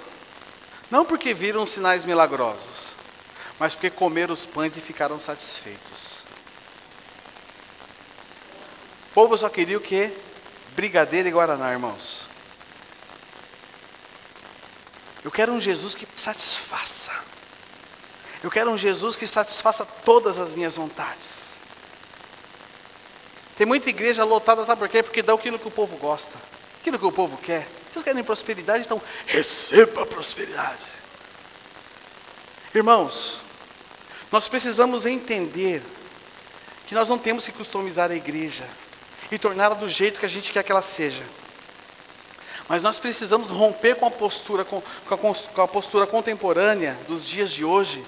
não 0.89 1.05
porque 1.05 1.31
viram 1.31 1.67
sinais 1.67 2.05
milagrosos, 2.05 2.95
mas 3.59 3.75
porque 3.75 3.91
comeram 3.91 4.33
os 4.33 4.47
pães 4.47 4.75
e 4.75 4.81
ficaram 4.81 5.19
satisfeitos. 5.19 6.23
O 9.11 9.13
povo 9.13 9.37
só 9.37 9.47
queria 9.47 9.77
o 9.77 9.81
quê? 9.81 10.11
Brigadeiro 10.69 11.27
e 11.27 11.31
Guaraná, 11.31 11.71
irmãos. 11.71 12.27
Eu 15.23 15.29
quero 15.29 15.53
um 15.53 15.61
Jesus 15.61 15.93
que 15.93 16.07
satisfaça. 16.15 17.11
Eu 18.43 18.49
quero 18.49 18.71
um 18.71 18.77
Jesus 18.77 19.15
que 19.15 19.27
satisfaça 19.27 19.85
todas 19.85 20.39
as 20.39 20.55
minhas 20.55 20.75
vontades. 20.75 21.48
Tem 23.59 23.67
muita 23.67 23.89
igreja 23.89 24.23
lotada, 24.23 24.63
sabe 24.63 24.79
por 24.79 24.87
quê? 24.87 25.03
Porque 25.03 25.21
dá 25.21 25.33
aquilo 25.33 25.59
que 25.59 25.67
o 25.67 25.71
povo 25.71 25.97
gosta, 25.97 26.31
aquilo 26.79 26.97
que 26.97 27.05
o 27.05 27.11
povo 27.11 27.35
quer. 27.35 27.67
Vocês 27.91 28.05
querem 28.05 28.23
prosperidade? 28.23 28.85
Então 28.85 29.01
receba 29.25 30.03
a 30.03 30.05
prosperidade. 30.05 30.79
Irmãos, 32.73 33.41
nós 34.31 34.47
precisamos 34.47 35.05
entender 35.05 35.83
que 36.87 36.95
nós 36.95 37.09
não 37.09 37.17
temos 37.17 37.43
que 37.43 37.51
customizar 37.51 38.09
a 38.09 38.15
igreja 38.15 38.65
e 39.29 39.37
torná-la 39.37 39.75
do 39.75 39.89
jeito 39.89 40.21
que 40.21 40.25
a 40.25 40.29
gente 40.29 40.53
quer 40.53 40.63
que 40.63 40.71
ela 40.71 40.81
seja. 40.81 41.25
Mas 42.69 42.81
nós 42.81 42.97
precisamos 42.97 43.49
romper 43.49 43.97
com 43.97 44.05
a 44.05 44.11
postura, 44.11 44.63
com, 44.63 44.81
com, 45.05 45.13
a, 45.13 45.17
com 45.17 45.61
a 45.61 45.67
postura 45.67 46.07
contemporânea 46.07 46.97
dos 47.09 47.27
dias 47.27 47.51
de 47.51 47.65
hoje 47.65 48.05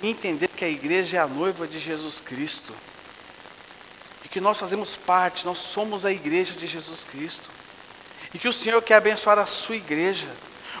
e 0.00 0.08
entender 0.08 0.48
que 0.48 0.64
a 0.64 0.68
igreja 0.70 1.18
é 1.18 1.20
a 1.20 1.26
noiva 1.26 1.68
de 1.68 1.78
Jesus 1.78 2.22
Cristo. 2.22 2.72
Que 4.34 4.40
nós 4.40 4.58
fazemos 4.58 4.96
parte, 4.96 5.46
nós 5.46 5.58
somos 5.58 6.04
a 6.04 6.10
igreja 6.10 6.54
de 6.54 6.66
Jesus 6.66 7.04
Cristo 7.04 7.48
e 8.34 8.38
que 8.38 8.48
o 8.48 8.52
Senhor 8.52 8.82
quer 8.82 8.96
abençoar 8.96 9.38
a 9.38 9.46
sua 9.46 9.76
igreja. 9.76 10.26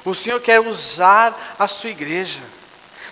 O 0.04 0.12
Senhor 0.12 0.40
quer 0.40 0.58
usar 0.58 1.54
a 1.56 1.68
sua 1.68 1.90
igreja. 1.90 2.40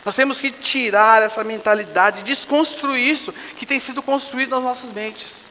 Nós 0.04 0.16
temos 0.16 0.40
que 0.40 0.50
tirar 0.50 1.22
essa 1.22 1.44
mentalidade, 1.44 2.24
desconstruir 2.24 3.08
isso 3.08 3.32
que 3.56 3.64
tem 3.64 3.78
sido 3.78 4.02
construído 4.02 4.50
nas 4.50 4.64
nossas 4.64 4.90
mentes. 4.90 5.46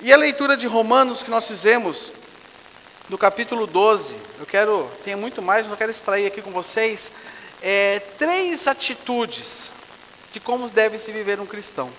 E 0.00 0.14
a 0.14 0.16
leitura 0.16 0.56
de 0.56 0.66
Romanos 0.66 1.22
que 1.22 1.30
nós 1.30 1.46
fizemos, 1.46 2.10
no 3.10 3.18
capítulo 3.18 3.66
12, 3.66 4.16
eu 4.38 4.46
quero, 4.46 4.90
tem 5.04 5.14
muito 5.14 5.42
mais, 5.42 5.66
mas 5.66 5.72
eu 5.72 5.76
quero 5.76 5.90
extrair 5.90 6.24
aqui 6.24 6.40
com 6.40 6.52
vocês 6.52 7.12
é, 7.60 7.98
três 8.16 8.66
atitudes 8.66 9.70
de 10.32 10.40
como 10.40 10.70
deve 10.70 10.98
se 10.98 11.12
viver 11.12 11.38
um 11.38 11.44
cristão 11.44 11.92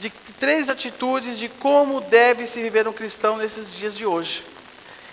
de 0.00 0.08
três 0.40 0.70
atitudes 0.70 1.38
de 1.38 1.48
como 1.48 2.00
deve 2.00 2.46
se 2.46 2.62
viver 2.62 2.88
um 2.88 2.92
cristão 2.92 3.36
nesses 3.36 3.70
dias 3.70 3.94
de 3.94 4.06
hoje. 4.06 4.42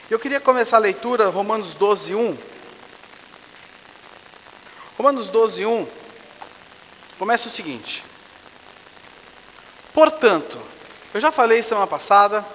Eu 0.09 0.17
queria 0.17 0.39
começar 0.39 0.77
a 0.77 0.79
leitura, 0.79 1.27
Romanos 1.27 1.73
12, 1.73 2.15
1. 2.15 2.37
Romanos 4.97 5.29
12, 5.29 5.65
1 5.65 5.87
começa 7.19 7.47
o 7.47 7.51
seguinte: 7.51 8.05
Portanto, 9.93 10.57
eu 11.13 11.19
já 11.19 11.31
falei 11.31 11.61
semana 11.61 11.85
passada, 11.85 12.45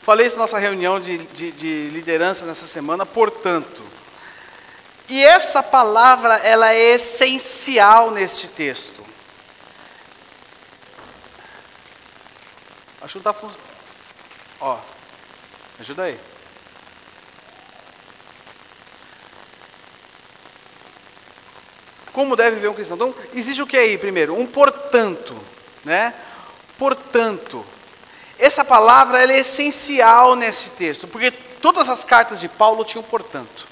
falei 0.00 0.26
isso 0.26 0.36
na 0.36 0.42
nossa 0.42 0.58
reunião 0.58 0.98
de, 0.98 1.18
de, 1.18 1.52
de 1.52 1.90
liderança 1.90 2.46
nessa 2.46 2.64
semana, 2.64 3.04
portanto. 3.04 3.82
E 5.06 5.22
essa 5.22 5.62
palavra, 5.62 6.36
ela 6.36 6.72
é 6.72 6.94
essencial 6.94 8.10
neste 8.10 8.46
texto. 8.46 8.97
Acho 13.08 13.18
que 13.18 13.24
não 13.24 13.30
está 13.30 13.32
funcionando. 13.32 13.70
Ó, 14.60 14.78
ajuda 15.80 16.02
aí. 16.02 16.20
Como 22.12 22.36
deve 22.36 22.56
viver 22.56 22.68
um 22.68 22.74
cristão? 22.74 22.96
Então, 22.96 23.14
exige 23.32 23.62
o 23.62 23.66
que 23.66 23.78
aí 23.78 23.96
primeiro? 23.96 24.38
Um 24.38 24.46
portanto, 24.46 25.34
né? 25.86 26.12
Portanto. 26.76 27.64
Essa 28.38 28.62
palavra 28.62 29.24
é 29.24 29.38
essencial 29.38 30.36
nesse 30.36 30.68
texto, 30.70 31.08
porque 31.08 31.30
todas 31.30 31.88
as 31.88 32.04
cartas 32.04 32.38
de 32.38 32.46
Paulo 32.46 32.84
tinham 32.84 33.02
portanto. 33.02 33.66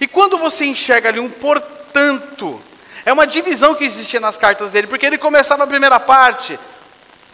E 0.00 0.08
quando 0.08 0.36
você 0.36 0.64
enxerga 0.64 1.08
ali 1.08 1.20
um 1.20 1.30
portanto, 1.30 2.60
é 3.04 3.12
uma 3.12 3.28
divisão 3.28 3.76
que 3.76 3.84
existia 3.84 4.18
nas 4.18 4.36
cartas 4.36 4.72
dele, 4.72 4.88
porque 4.88 5.06
ele 5.06 5.18
começava 5.18 5.62
a 5.62 5.68
primeira 5.68 6.00
parte, 6.00 6.58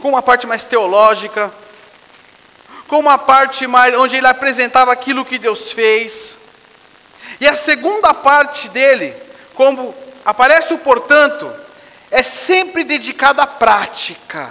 com 0.02 0.08
uma 0.08 0.20
parte 0.20 0.48
mais 0.48 0.64
teológica, 0.64 1.52
com 2.88 2.98
uma 2.98 3.16
parte 3.16 3.68
mais 3.68 3.94
onde 3.94 4.16
ele 4.16 4.26
apresentava 4.26 4.92
aquilo 4.92 5.24
que 5.24 5.38
Deus 5.38 5.70
fez. 5.70 6.36
E 7.40 7.46
a 7.46 7.54
segunda 7.54 8.12
parte 8.12 8.68
dele, 8.68 9.14
como 9.54 9.94
aparece 10.24 10.74
o 10.74 10.78
portanto, 10.78 11.48
é 12.10 12.20
sempre 12.20 12.82
dedicada 12.82 13.44
à 13.44 13.46
prática, 13.46 14.50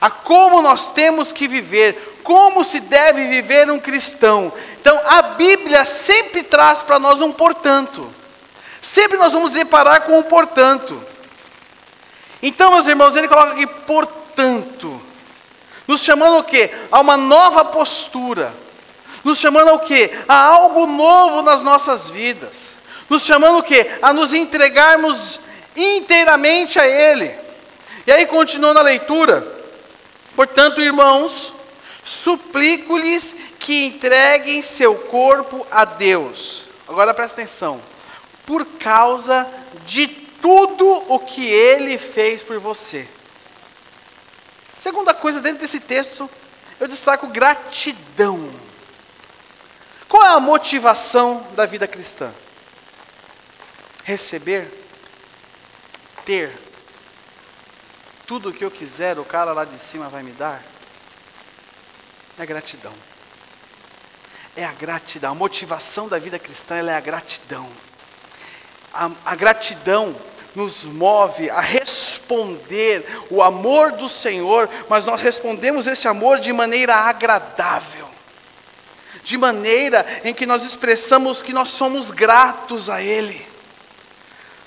a 0.00 0.08
como 0.08 0.62
nós 0.62 0.88
temos 0.88 1.32
que 1.32 1.46
viver, 1.46 2.20
como 2.24 2.64
se 2.64 2.80
deve 2.80 3.28
viver 3.28 3.70
um 3.70 3.78
cristão. 3.78 4.50
Então, 4.80 4.98
a 5.04 5.20
Bíblia 5.20 5.84
sempre 5.84 6.42
traz 6.42 6.82
para 6.82 6.98
nós 6.98 7.20
um 7.20 7.30
portanto. 7.30 8.10
Sempre 8.80 9.18
nós 9.18 9.34
vamos 9.34 9.52
deparar 9.52 10.00
com 10.00 10.18
um 10.18 10.22
portanto. 10.22 11.00
Então, 12.42 12.72
meus 12.72 12.86
irmãos, 12.86 13.14
ele 13.14 13.28
coloca 13.28 13.52
aqui 13.52 13.66
portanto 13.66 14.22
tanto. 14.34 14.51
Nos 15.86 16.02
chamando 16.02 16.38
o 16.38 16.44
quê? 16.44 16.70
A 16.90 17.00
uma 17.00 17.16
nova 17.16 17.64
postura. 17.64 18.52
Nos 19.24 19.38
chamando 19.38 19.68
ao 19.68 19.80
quê? 19.80 20.10
A 20.28 20.34
algo 20.34 20.86
novo 20.86 21.42
nas 21.42 21.62
nossas 21.62 22.08
vidas. 22.08 22.74
Nos 23.08 23.24
chamando 23.24 23.58
o 23.58 23.62
quê? 23.62 23.90
A 24.00 24.12
nos 24.12 24.32
entregarmos 24.32 25.40
inteiramente 25.76 26.78
a 26.78 26.86
Ele. 26.86 27.30
E 28.06 28.12
aí 28.12 28.26
continua 28.26 28.74
na 28.74 28.82
leitura. 28.82 29.46
Portanto, 30.34 30.80
irmãos, 30.80 31.52
suplico-lhes 32.04 33.34
que 33.58 33.84
entreguem 33.86 34.62
seu 34.62 34.94
corpo 34.94 35.66
a 35.70 35.84
Deus. 35.84 36.64
Agora 36.88 37.14
presta 37.14 37.40
atenção. 37.40 37.80
Por 38.44 38.64
causa 38.64 39.46
de 39.86 40.06
tudo 40.08 41.04
o 41.08 41.18
que 41.20 41.46
Ele 41.48 41.96
fez 41.98 42.42
por 42.42 42.58
você. 42.58 43.06
Segunda 44.82 45.14
coisa, 45.14 45.40
dentro 45.40 45.60
desse 45.60 45.78
texto, 45.78 46.28
eu 46.80 46.88
destaco 46.88 47.28
gratidão. 47.28 48.52
Qual 50.08 50.24
é 50.24 50.30
a 50.30 50.40
motivação 50.40 51.46
da 51.54 51.64
vida 51.64 51.86
cristã? 51.86 52.34
Receber, 54.02 54.68
ter, 56.24 56.58
tudo 58.26 58.48
o 58.48 58.52
que 58.52 58.64
eu 58.64 58.72
quiser, 58.72 59.20
o 59.20 59.24
cara 59.24 59.52
lá 59.52 59.64
de 59.64 59.78
cima 59.78 60.08
vai 60.08 60.24
me 60.24 60.32
dar? 60.32 60.60
É 62.36 62.44
gratidão. 62.44 62.92
É 64.56 64.64
a 64.64 64.72
gratidão. 64.72 65.30
A 65.30 65.36
motivação 65.36 66.08
da 66.08 66.18
vida 66.18 66.40
cristã 66.40 66.74
é 66.74 66.96
a 66.96 67.00
gratidão. 67.00 67.70
A, 68.92 69.08
a 69.26 69.36
gratidão 69.36 70.12
nos 70.54 70.84
move 70.84 71.50
a 71.50 71.60
responder 71.60 73.04
o 73.30 73.42
amor 73.42 73.92
do 73.92 74.08
Senhor, 74.08 74.68
mas 74.88 75.06
nós 75.06 75.20
respondemos 75.20 75.86
esse 75.86 76.06
amor 76.06 76.38
de 76.38 76.52
maneira 76.52 76.94
agradável, 76.94 78.08
de 79.24 79.36
maneira 79.38 80.04
em 80.24 80.34
que 80.34 80.46
nós 80.46 80.64
expressamos 80.64 81.42
que 81.42 81.52
nós 81.52 81.68
somos 81.68 82.10
gratos 82.10 82.90
a 82.90 83.00
Ele. 83.00 83.46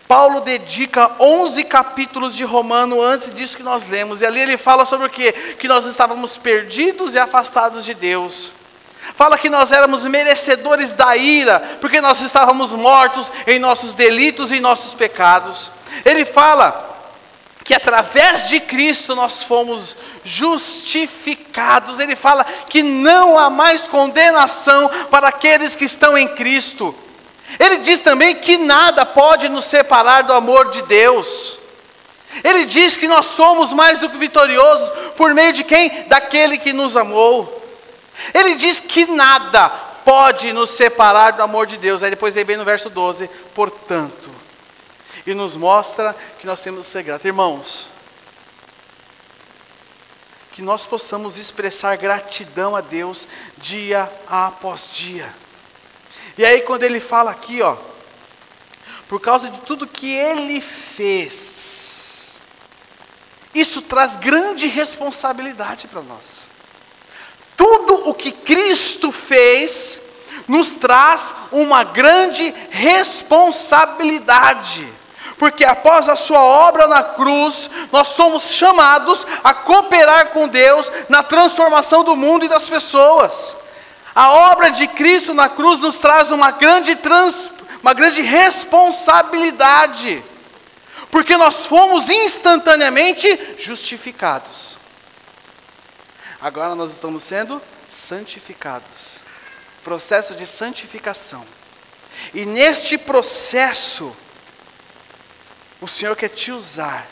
Paulo 0.08 0.41
dedica 0.41 1.15
11 1.19 1.63
capítulos 1.63 2.36
de 2.36 2.43
Romano 2.43 3.02
antes 3.02 3.34
disso 3.34 3.58
que 3.58 3.63
nós 3.63 3.88
lemos, 3.88 4.21
e 4.21 4.26
ali 4.26 4.39
ele 4.39 4.58
fala 4.58 4.86
sobre 4.86 5.08
o 5.08 5.10
que? 5.10 5.32
Que 5.32 5.67
nós 5.67 5.86
estávamos 5.86 6.38
perdidos 6.38 7.15
e 7.15 7.19
afastados 7.19 7.84
de 7.84 7.93
Deus. 7.93 8.54
Fala 9.15 9.38
que 9.38 9.49
nós 9.49 9.71
éramos 9.71 10.04
merecedores 10.04 10.93
da 10.93 11.15
ira, 11.15 11.60
porque 11.80 12.01
nós 12.01 12.19
estávamos 12.19 12.73
mortos 12.73 13.32
em 13.47 13.58
nossos 13.60 13.95
delitos 13.95 14.51
e 14.51 14.58
em 14.58 14.60
nossos 14.60 14.93
pecados. 14.93 15.71
Ele 16.04 16.25
fala 16.25 16.93
que 17.63 17.73
através 17.73 18.47
de 18.47 18.60
Cristo 18.60 19.15
nós 19.15 19.41
fomos 19.41 19.95
justificados. 20.23 21.97
Ele 21.97 22.15
fala 22.15 22.45
que 22.69 22.84
não 22.84 23.39
há 23.39 23.49
mais 23.49 23.88
condenação 23.88 24.89
para 25.10 25.30
aqueles 25.30 25.75
que 25.75 25.86
estão 25.86 26.17
em 26.17 26.28
Cristo. 26.28 26.93
Ele 27.60 27.78
diz 27.78 28.01
também 28.01 28.36
que 28.36 28.58
nada 28.58 29.06
pode 29.06 29.49
nos 29.49 29.65
separar 29.65 30.23
do 30.23 30.34
amor 30.34 30.71
de 30.71 30.82
Deus. 30.84 31.58
Ele 32.43 32.65
diz 32.65 32.97
que 32.97 33.08
nós 33.08 33.28
somos 33.28 33.71
mais 33.71 33.99
do 33.99 34.10
que 34.10 34.17
vitoriosos 34.17 34.91
por 35.15 35.34
meio 35.34 35.54
de 35.54 35.63
quem? 35.63 35.89
Daquele 36.08 36.58
que 36.58 36.73
nos 36.73 36.97
amou. 36.97 37.64
Ele 38.34 38.56
diz 38.56 38.80
que 38.80 39.06
nada 39.06 39.69
pode 40.06 40.54
nos 40.54 40.69
separar 40.69 41.34
do 41.34 41.41
amor 41.41 41.65
de 41.67 41.78
Deus. 41.78 42.04
Aí 42.04 42.10
depois 42.10 42.36
ele 42.36 42.45
vem 42.45 42.58
no 42.58 42.63
verso 42.63 42.89
12, 42.89 43.28
portanto, 43.54 44.30
e 45.25 45.34
nos 45.34 45.56
mostra 45.56 46.15
que 46.39 46.45
nós 46.45 46.62
temos 46.62 46.86
que 46.86 46.93
ser 46.93 47.04
gratos. 47.04 47.25
Irmãos, 47.25 47.88
que 50.51 50.62
nós 50.62 50.86
possamos 50.86 51.38
expressar 51.38 51.97
gratidão 51.97 52.75
a 52.75 52.82
Deus 52.82 53.28
dia 53.58 54.10
após 54.28 54.89
dia. 54.91 55.34
E 56.38 56.45
aí 56.45 56.62
quando 56.62 56.84
ele 56.84 56.99
fala 56.99 57.32
aqui, 57.32 57.62
ó, 57.62 57.75
por 59.08 59.19
causa 59.19 59.49
de 59.49 59.60
tudo 59.62 59.86
que 59.86 60.13
ele 60.13 60.62
fez, 60.62 62.39
isso 63.54 63.82
traz 63.82 64.15
grande 64.15 64.67
responsabilidade 64.67 65.88
para 65.88 66.01
nós. 66.01 66.44
Tudo 67.56 68.10
o 68.10 68.13
que 68.13 68.32
Cristo 68.32 69.12
fez 69.12 70.02
nos 70.48 70.76
traz 70.76 71.34
uma 71.52 71.84
grande 71.84 72.54
responsabilidade. 72.70 74.88
Porque 75.38 75.65
após 75.65 76.08
a 76.08 76.15
sua 76.15 76.41
obra 76.41 76.88
na 76.88 77.04
cruz, 77.04 77.70
nós 77.91 78.08
somos 78.10 78.52
chamados 78.52 79.26
a 79.44 79.52
cooperar 79.54 80.30
com 80.30 80.48
Deus 80.48 80.91
na 81.10 81.24
transformação 81.24 82.04
do 82.04 82.15
mundo 82.15 82.46
e 82.46 82.50
das 82.50 82.70
pessoas. 82.70 83.58
A 84.13 84.52
obra 84.52 84.70
de 84.72 84.86
Cristo 84.88 85.34
na 85.34 85.50
cruz 85.50 85.80
nos 85.80 85.98
traz 85.98 86.30
uma 86.32 86.52
grande, 86.52 86.96
trans, 86.96 87.52
uma 87.82 87.94
grande 87.94 88.22
responsabilidade, 88.22 90.24
porque 91.12 91.36
nós 91.36 91.65
fomos 91.65 92.10
instantaneamente 92.10 93.58
justificados. 93.60 94.78
Agora 96.45 96.75
nós 96.75 96.91
estamos 96.91 97.23
sendo 97.23 97.60
santificados 97.89 99.25
processo 99.84 100.36
de 100.36 100.45
santificação. 100.45 101.43
E 102.36 102.45
neste 102.45 102.99
processo, 102.99 104.15
o 105.81 105.88
Senhor 105.88 106.15
quer 106.15 106.29
te 106.29 106.51
usar, 106.51 107.08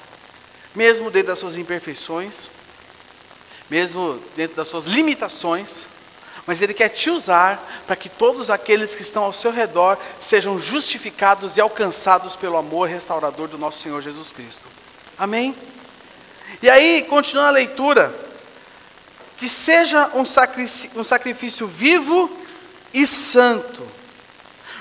mesmo 0.76 1.10
dentro 1.10 1.30
das 1.30 1.40
suas 1.40 1.56
imperfeições, 1.56 2.52
mesmo 3.68 4.22
dentro 4.36 4.56
das 4.56 4.68
suas 4.68 4.86
limitações, 4.86 5.88
mas 6.46 6.62
Ele 6.62 6.76
quer 6.76 6.90
te 6.90 7.10
usar 7.10 7.84
para 7.88 7.96
que 7.96 8.10
todos 8.10 8.52
aqueles 8.52 8.94
que 8.94 9.02
estão 9.02 9.24
ao 9.24 9.34
seu 9.34 9.52
redor 9.52 9.98
sejam 10.20 10.60
justificados 10.60 11.58
e 11.58 11.62
alcançados 11.62 12.36
pelo 12.36 12.58
amor 12.58 12.88
restaurador 12.88 13.48
do 13.48 13.58
nosso 13.58 13.80
Senhor 13.80 14.00
Jesus 14.00 14.32
Cristo. 14.32 14.70
Amém? 15.18 15.56
E 16.62 16.70
aí, 16.70 17.02
continuando 17.10 17.50
a 17.50 17.52
leitura, 17.52 18.33
que 19.38 19.48
seja 19.48 20.10
um 20.14 20.26
sacrifício, 20.26 20.92
um 20.96 21.04
sacrifício 21.04 21.68
vivo 21.68 22.32
e 22.94 23.08
santo, 23.08 23.86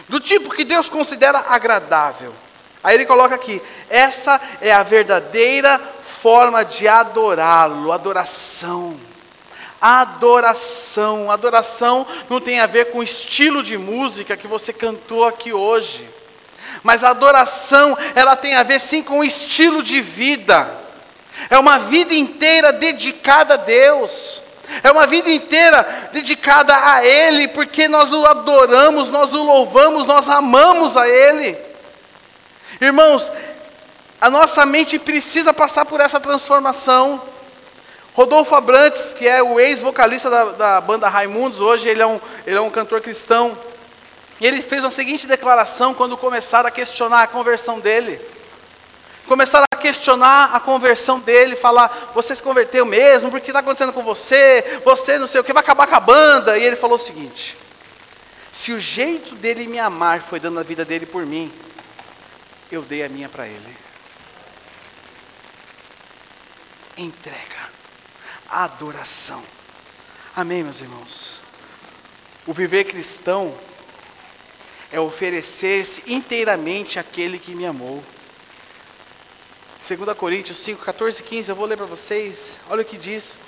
do 0.09 0.21
tipo 0.21 0.51
que 0.51 0.65
Deus 0.65 0.89
considera 0.89 1.45
agradável. 1.49 2.35
Aí 2.83 2.95
ele 2.97 3.07
coloca 3.07 3.35
aqui: 3.35 3.63
essa 3.89 4.41
é 4.61 4.73
a 4.73 4.83
verdadeira 4.83 5.81
forma 6.03 6.65
de 6.65 6.87
adorá-lo, 6.87 7.93
adoração. 7.93 8.99
Adoração. 9.81 11.31
Adoração 11.31 12.07
não 12.31 12.41
tem 12.41 12.61
a 12.61 12.67
ver 12.67 12.93
com 12.93 12.99
o 12.99 13.03
estilo 13.03 13.63
de 13.63 13.77
música 13.77 14.37
que 14.37 14.47
você 14.47 14.73
cantou 14.73 15.25
aqui 15.25 15.53
hoje. 15.53 16.09
Mas 16.83 17.05
a 17.05 17.11
adoração, 17.11 17.97
ela 18.15 18.37
tem 18.37 18.55
a 18.55 18.63
ver 18.63 18.81
sim 18.81 19.03
com 19.03 19.19
o 19.21 19.25
estilo 19.25 19.83
de 19.83 20.01
vida. 20.01 20.82
É 21.51 21.59
uma 21.59 21.79
vida 21.79 22.15
inteira 22.15 22.73
dedicada 22.73 23.55
a 23.55 23.57
Deus. 23.57 24.43
É 24.83 24.91
uma 24.91 25.07
vida 25.07 25.31
inteira 25.31 26.11
dedicada 26.13 26.75
a 26.75 27.05
Ele, 27.05 27.49
porque 27.49 27.89
nós 27.89 28.13
o 28.13 28.25
adoramos, 28.27 29.11
nós 29.11 29.35
o 29.35 29.43
louvamos, 29.43 30.07
nós 30.07 30.29
amamos 30.29 30.97
a 30.97 31.09
Ele. 31.09 31.57
Irmãos, 32.81 33.31
a 34.21 34.31
nossa 34.31 34.65
mente 34.65 34.99
precisa 34.99 35.53
passar 35.53 35.85
por 35.85 36.01
essa 36.01 36.21
transformação. 36.21 37.21
Rodolfo 38.15 38.55
Abrantes, 38.55 39.13
que 39.13 39.27
é 39.27 39.43
o 39.43 39.59
ex-vocalista 39.59 40.31
da, 40.31 40.45
da, 40.45 40.81
banda 40.81 41.09
Raimundos, 41.09 41.61
hoje 41.61 41.89
ele 41.89 42.03
é, 42.03 42.07
um, 42.07 42.21
ele 42.47 42.57
é 42.57 42.61
um 42.61 42.71
cantor 42.71 43.01
cristão. 43.01 43.57
E 44.41 44.47
ele 44.47 44.61
fez 44.61 44.85
a 44.85 44.91
seguinte 44.91 45.27
declaração 45.27 45.95
quando 45.95 46.17
começaram 46.17 46.69
a 46.69 46.71
questionar 46.71 47.23
a 47.23 47.27
conversão 47.27 47.81
dele. 47.81 48.21
Começaram 49.27 49.65
questionar 49.83 50.55
a 50.55 50.61
conversão 50.61 51.21
dele, 51.21 51.57
falar: 51.57 52.13
Você 52.15 52.35
se 52.35 52.43
converteu 52.43 52.87
mesmo? 52.87 53.31
Por 53.31 53.41
que 53.41 53.51
está 53.51 53.59
acontecendo 53.59 53.93
com 53.93 54.03
você? 54.03 54.81
Você 54.85 55.19
não 55.19 55.27
sei 55.27 55.41
o 55.41 55.45
que, 55.45 55.53
vai 55.53 55.63
acabar 55.63 55.87
com 55.87 55.97
a 55.97 56.01
banda. 56.01 56.57
E 56.57 56.65
ele 56.65 56.77
falou 56.77 56.97
o 56.97 56.99
seguinte: 56.99 57.57
Se 58.51 58.73
o 58.73 58.81
jeito 58.81 59.35
dele 59.35 59.67
me 59.67 59.79
amar 59.79 60.23
foi 60.23 60.41
dando 60.41 60.61
a 60.61 60.63
vida 60.63 60.85
dele 60.85 61.05
por 61.05 61.27
mim, 61.27 61.53
eu 62.71 62.81
dei 62.81 63.05
a 63.05 63.09
minha 63.09 63.29
para 63.29 63.47
ele. 63.47 63.77
Entrega 66.97 67.71
adoração. 68.49 69.43
Amém, 70.37 70.63
meus 70.63 70.81
irmãos? 70.81 71.39
O 72.47 72.53
viver 72.53 72.85
cristão 72.85 73.55
é 74.93 75.01
oferecer-se 75.01 76.03
inteiramente 76.13 76.99
àquele 76.99 77.39
que 77.39 77.55
me 77.55 77.65
amou. 77.65 78.03
2 79.97 80.17
Coríntios 80.17 80.59
5, 80.59 80.85
14 80.85 81.21
e 81.21 81.23
15, 81.23 81.51
eu 81.51 81.57
vou 81.57 81.67
ler 81.67 81.77
para 81.77 81.87
vocês. 81.87 82.59
Olha 82.71 82.83
o 82.83 82.85
que 82.85 82.97
diz. 82.97 83.39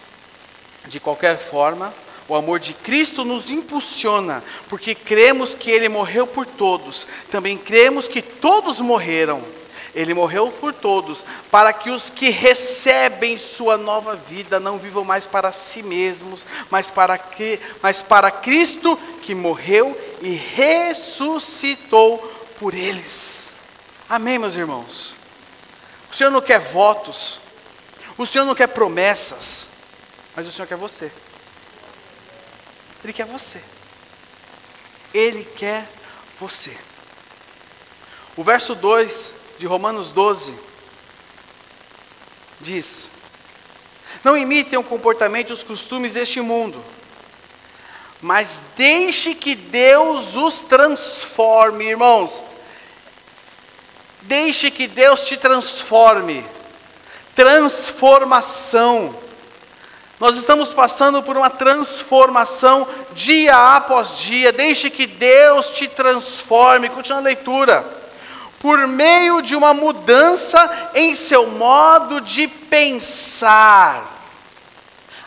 De 0.86 1.00
qualquer 1.00 1.38
forma, 1.38 1.94
o 2.28 2.34
amor 2.34 2.60
de 2.60 2.74
Cristo 2.74 3.24
nos 3.24 3.50
impulsiona, 3.50 4.44
porque 4.68 4.94
cremos 4.94 5.54
que 5.54 5.70
Ele 5.70 5.88
morreu 5.88 6.26
por 6.26 6.44
todos. 6.44 7.06
Também 7.30 7.56
cremos 7.56 8.08
que 8.08 8.20
todos 8.20 8.80
morreram 8.80 9.42
ele 9.94 10.12
morreu 10.12 10.50
por 10.50 10.72
todos, 10.72 11.24
para 11.52 11.72
que 11.72 11.88
os 11.88 12.10
que 12.10 12.28
recebem 12.28 13.38
sua 13.38 13.78
nova 13.78 14.16
vida 14.16 14.58
não 14.58 14.76
vivam 14.76 15.04
mais 15.04 15.28
para 15.28 15.52
si 15.52 15.84
mesmos, 15.84 16.44
mas 16.68 16.90
para, 16.90 17.16
que, 17.16 17.60
mas 17.80 18.02
para 18.02 18.28
Cristo 18.28 18.98
que 19.22 19.36
morreu 19.36 19.96
e 20.20 20.30
ressuscitou 20.34 22.18
por 22.58 22.74
eles. 22.74 23.52
Amém, 24.08 24.36
meus 24.36 24.56
irmãos? 24.56 25.14
O 26.14 26.16
Senhor 26.16 26.30
não 26.30 26.40
quer 26.40 26.60
votos, 26.60 27.40
o 28.16 28.24
Senhor 28.24 28.44
não 28.44 28.54
quer 28.54 28.68
promessas, 28.68 29.66
mas 30.36 30.46
o 30.46 30.52
Senhor 30.52 30.68
quer 30.68 30.76
você. 30.76 31.10
Ele 33.02 33.12
quer 33.12 33.26
você. 33.26 33.60
Ele 35.12 35.44
quer 35.44 35.88
você. 36.38 36.76
O 38.36 38.44
verso 38.44 38.76
2 38.76 39.34
de 39.58 39.66
Romanos 39.66 40.12
12 40.12 40.54
diz: 42.60 43.10
Não 44.22 44.36
imitem 44.36 44.78
o 44.78 44.84
comportamento 44.84 45.50
e 45.50 45.52
os 45.52 45.64
costumes 45.64 46.12
deste 46.12 46.40
mundo, 46.40 46.80
mas 48.20 48.62
deixe 48.76 49.34
que 49.34 49.56
Deus 49.56 50.36
os 50.36 50.60
transforme, 50.60 51.86
irmãos. 51.86 52.53
Deixe 54.24 54.70
que 54.70 54.86
Deus 54.86 55.24
te 55.24 55.36
transforme. 55.36 56.44
Transformação. 57.34 59.14
Nós 60.18 60.36
estamos 60.36 60.72
passando 60.72 61.22
por 61.22 61.36
uma 61.36 61.50
transformação 61.50 62.86
dia 63.12 63.76
após 63.76 64.18
dia. 64.18 64.52
Deixe 64.52 64.88
que 64.88 65.06
Deus 65.06 65.70
te 65.70 65.88
transforme. 65.88 66.88
Continua 66.88 67.18
a 67.18 67.22
leitura 67.22 68.04
por 68.60 68.86
meio 68.86 69.42
de 69.42 69.54
uma 69.54 69.74
mudança 69.74 70.90
em 70.94 71.12
seu 71.12 71.50
modo 71.50 72.18
de 72.18 72.48
pensar, 72.48 74.10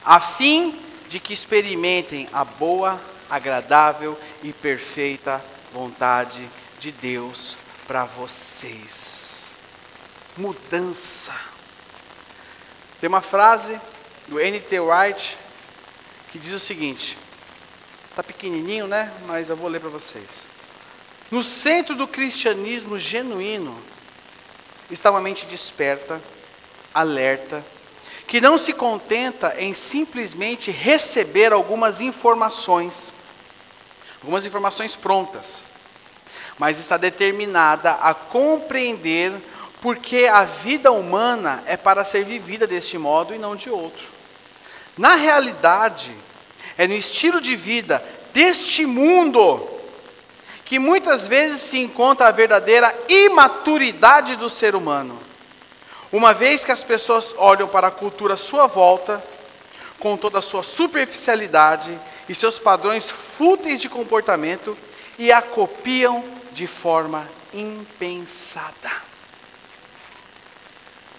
a 0.04 0.20
fim 0.20 0.74
de 1.08 1.20
que 1.20 1.34
experimentem 1.34 2.28
a 2.34 2.44
boa, 2.44 3.00
agradável 3.30 4.18
e 4.42 4.52
perfeita 4.52 5.40
vontade 5.72 6.50
de 6.80 6.92
Deus 6.92 7.56
para 7.88 8.04
vocês. 8.04 9.56
mudança. 10.36 11.34
Tem 13.00 13.08
uma 13.08 13.22
frase 13.22 13.80
do 14.28 14.40
N.T. 14.40 14.80
Wright 14.80 15.38
que 16.32 16.38
diz 16.38 16.54
o 16.54 16.60
seguinte: 16.60 17.18
está 18.10 18.22
pequenininho, 18.22 18.88
né? 18.88 19.12
Mas 19.26 19.50
eu 19.50 19.56
vou 19.56 19.70
ler 19.70 19.80
para 19.80 19.90
vocês. 19.90 20.48
No 21.32 21.44
centro 21.44 21.96
do 21.96 22.08
cristianismo 22.08 23.00
genuíno 23.00 23.76
está 24.92 25.10
uma 25.10 25.22
mente 25.22 25.46
desperta, 25.46 26.22
alerta, 26.94 27.66
que 28.28 28.42
não 28.42 28.58
se 28.58 28.74
contenta 28.74 29.56
em 29.58 29.74
simplesmente 29.74 30.72
receber 30.72 31.54
algumas 31.54 32.02
informações, 32.02 33.14
algumas 34.22 34.46
informações 34.46 34.96
prontas, 34.96 35.64
mas 36.58 36.80
está 36.80 36.98
determinada 36.98 37.92
a 37.94 38.14
compreender 38.14 39.34
porque 39.82 40.26
a 40.26 40.44
vida 40.44 40.92
humana 40.92 41.64
é 41.68 41.78
para 41.78 42.04
ser 42.04 42.24
vivida 42.24 42.66
deste 42.66 42.98
modo 42.98 43.34
e 43.34 43.38
não 43.38 43.56
de 43.56 43.70
outro. 43.70 44.04
Na 44.98 45.16
realidade, 45.16 46.16
é 46.78 46.88
no 46.88 46.96
estilo 46.96 47.40
de 47.40 47.56
vida 47.56 48.04
deste 48.34 48.86
mundo 48.86 49.68
que 50.66 50.80
muitas 50.80 51.28
vezes 51.28 51.62
se 51.62 51.80
encontra 51.80 52.28
a 52.28 52.32
verdadeira 52.32 52.94
imaturidade 53.08 54.36
do 54.36 54.50
ser 54.50 54.76
humano. 54.76 55.18
Uma 56.12 56.34
vez 56.34 56.64
que 56.64 56.72
as 56.72 56.84
pessoas 56.84 57.34
olham 57.38 57.68
para 57.68 57.88
a 57.88 57.92
cultura 57.92 58.34
à 58.34 58.38
sua 58.38 58.68
volta, 58.68 59.24
com 60.00 60.18
toda 60.18 60.40
a 60.40 60.42
sua 60.42 60.64
superficialidade 60.64 61.98
e 62.28 62.36
seus 62.36 62.60
padrões 62.60 63.10
fúteis 63.10 63.80
de 63.80 63.88
comportamento, 63.88 64.78
e 65.18 65.32
a 65.32 65.42
copiam 65.42 66.24
de 66.58 66.66
forma 66.66 67.30
impensada. 67.54 68.90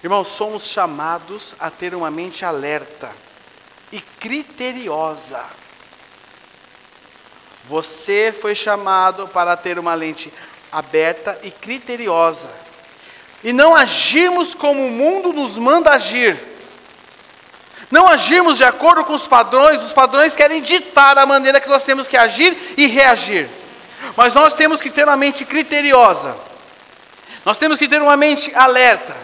Irmãos, 0.02 0.26
somos 0.26 0.66
chamados 0.66 1.54
a 1.60 1.70
ter 1.70 1.94
uma 1.94 2.10
mente 2.10 2.44
alerta 2.44 3.08
e 3.92 4.00
criteriosa. 4.00 5.44
Você 7.68 8.34
foi 8.36 8.56
chamado 8.56 9.28
para 9.28 9.56
ter 9.56 9.78
uma 9.78 9.96
mente 9.96 10.32
aberta 10.72 11.38
e 11.44 11.52
criteriosa. 11.52 12.50
E 13.44 13.52
não 13.52 13.76
agirmos 13.76 14.56
como 14.56 14.88
o 14.88 14.90
mundo 14.90 15.32
nos 15.32 15.56
manda 15.56 15.92
agir. 15.92 16.36
Não 17.92 18.08
agirmos 18.08 18.56
de 18.56 18.64
acordo 18.64 19.04
com 19.04 19.14
os 19.14 19.28
padrões, 19.28 19.82
os 19.82 19.92
padrões 19.92 20.34
querem 20.34 20.60
ditar 20.60 21.16
a 21.16 21.24
maneira 21.24 21.60
que 21.60 21.68
nós 21.68 21.84
temos 21.84 22.08
que 22.08 22.16
agir 22.16 22.74
e 22.76 22.88
reagir. 22.88 23.57
Mas 24.16 24.34
nós 24.34 24.54
temos 24.54 24.80
que 24.80 24.90
ter 24.90 25.04
uma 25.04 25.16
mente 25.16 25.44
criteriosa. 25.44 26.36
Nós 27.44 27.58
temos 27.58 27.78
que 27.78 27.88
ter 27.88 28.02
uma 28.02 28.16
mente 28.16 28.54
alerta. 28.54 29.16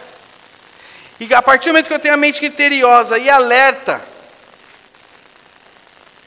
E 1.18 1.32
a 1.32 1.42
partir 1.42 1.66
do 1.66 1.72
momento 1.72 1.88
que 1.88 1.94
eu 1.94 1.98
tenho 1.98 2.14
a 2.14 2.18
mente 2.18 2.40
criteriosa 2.40 3.18
e 3.18 3.30
alerta, 3.30 4.04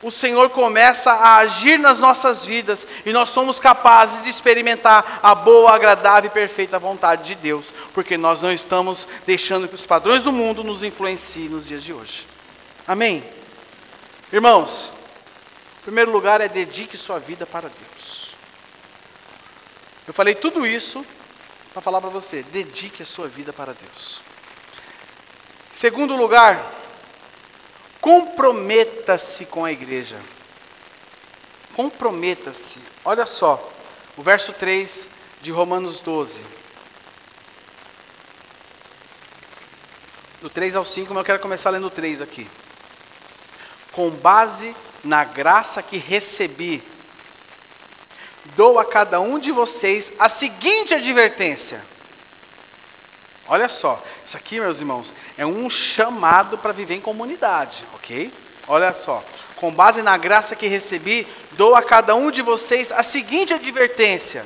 o 0.01 0.11
Senhor 0.11 0.49
começa 0.51 1.11
a 1.11 1.37
agir 1.37 1.79
nas 1.79 1.99
nossas 1.99 2.45
vidas 2.45 2.85
e 3.05 3.11
nós 3.11 3.29
somos 3.29 3.59
capazes 3.59 4.21
de 4.21 4.29
experimentar 4.29 5.19
a 5.23 5.33
boa, 5.33 5.73
agradável 5.73 6.29
e 6.29 6.33
perfeita 6.33 6.77
vontade 6.77 7.23
de 7.23 7.35
Deus, 7.35 7.73
porque 7.93 8.15
nós 8.15 8.41
não 8.41 8.51
estamos 8.51 9.07
deixando 9.25 9.67
que 9.67 9.75
os 9.75 9.85
padrões 9.85 10.23
do 10.23 10.31
mundo 10.31 10.63
nos 10.63 10.83
influenciem 10.83 11.49
nos 11.49 11.67
dias 11.67 11.83
de 11.83 11.93
hoje. 11.93 12.27
Amém? 12.87 13.23
Irmãos, 14.31 14.91
em 15.81 15.83
primeiro 15.83 16.11
lugar 16.11 16.41
é 16.41 16.47
dedique 16.47 16.95
sua 16.95 17.17
vida 17.17 17.45
para 17.45 17.69
Deus. 17.69 18.26
Eu 20.07 20.13
falei 20.13 20.33
tudo 20.33 20.65
isso 20.65 21.05
para 21.73 21.81
falar 21.81 21.99
para 21.99 22.09
você, 22.09 22.41
dedique 22.43 23.03
a 23.03 23.05
sua 23.05 23.27
vida 23.27 23.51
para 23.51 23.73
Deus. 23.73 24.21
Segundo 25.73 26.15
lugar, 26.15 26.73
comprometa-se 27.99 29.45
com 29.45 29.65
a 29.65 29.71
igreja. 29.71 30.17
Comprometa-se. 31.75 32.79
Olha 33.05 33.25
só, 33.27 33.71
o 34.15 34.23
verso 34.23 34.53
3 34.53 35.07
de 35.41 35.51
Romanos 35.51 35.99
12. 35.99 36.41
Do 40.41 40.49
3 40.49 40.75
ao 40.75 40.85
5, 40.85 41.13
mas 41.13 41.21
eu 41.21 41.25
quero 41.25 41.39
começar 41.39 41.69
lendo 41.69 41.87
o 41.87 41.91
3 41.91 42.21
aqui. 42.21 42.49
Com 43.91 44.09
base 44.09 44.75
na 45.03 45.23
graça 45.23 45.83
que 45.83 45.97
recebi, 45.97 46.81
dou 48.55 48.79
a 48.79 48.85
cada 48.85 49.19
um 49.19 49.37
de 49.37 49.51
vocês 49.51 50.13
a 50.19 50.29
seguinte 50.29 50.93
advertência 50.93 51.81
Olha 53.49 53.69
só, 53.69 54.03
isso 54.25 54.35
aqui, 54.35 54.59
meus 54.59 54.79
irmãos, 54.79 55.13
é 55.37 55.45
um 55.45 55.69
chamado 55.69 56.57
para 56.57 56.73
viver 56.73 56.95
em 56.95 57.01
comunidade, 57.01 57.85
ok? 57.93 58.31
Olha 58.67 58.93
só, 58.93 59.23
com 59.55 59.71
base 59.71 60.01
na 60.01 60.17
graça 60.17 60.55
que 60.55 60.67
recebi, 60.67 61.25
dou 61.53 61.73
a 61.73 61.81
cada 61.81 62.13
um 62.13 62.29
de 62.29 62.41
vocês 62.41 62.91
a 62.91 63.01
seguinte 63.03 63.53
advertência: 63.53 64.45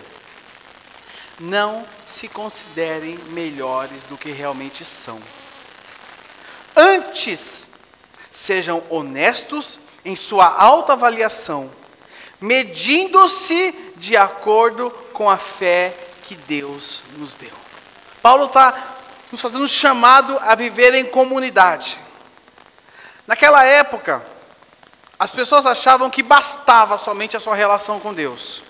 não 1.40 1.84
se 2.06 2.28
considerem 2.28 3.18
melhores 3.30 4.04
do 4.04 4.16
que 4.18 4.32
realmente 4.32 4.86
são. 4.86 5.20
Antes, 6.76 7.72
sejam 8.30 8.84
honestos 8.88 9.80
em 10.06 10.16
sua 10.16 10.46
autoavaliação, 10.46 11.72
medindo-se 12.42 13.94
de 13.98 14.18
acordo 14.18 14.90
com 15.14 15.30
a 15.30 15.38
fé 15.38 15.96
que 16.24 16.36
Deus 16.36 17.04
nos 17.18 17.36
deu. 17.36 17.52
Paulo 18.22 18.46
está 18.46 18.96
nos 19.32 19.40
fazendo 19.40 19.68
chamado 19.68 20.38
a 20.42 20.56
viver 20.56 20.96
em 20.96 21.06
comunidade. 21.06 21.98
Naquela 23.28 23.64
época, 23.64 24.26
as 25.20 25.32
pessoas 25.32 25.68
achavam 25.68 26.10
que 26.10 26.24
bastava 26.24 26.98
somente 26.98 27.38
a 27.38 27.40
sua 27.40 27.56
relação 27.56 28.00
com 28.00 28.12
Deus. 28.12 28.64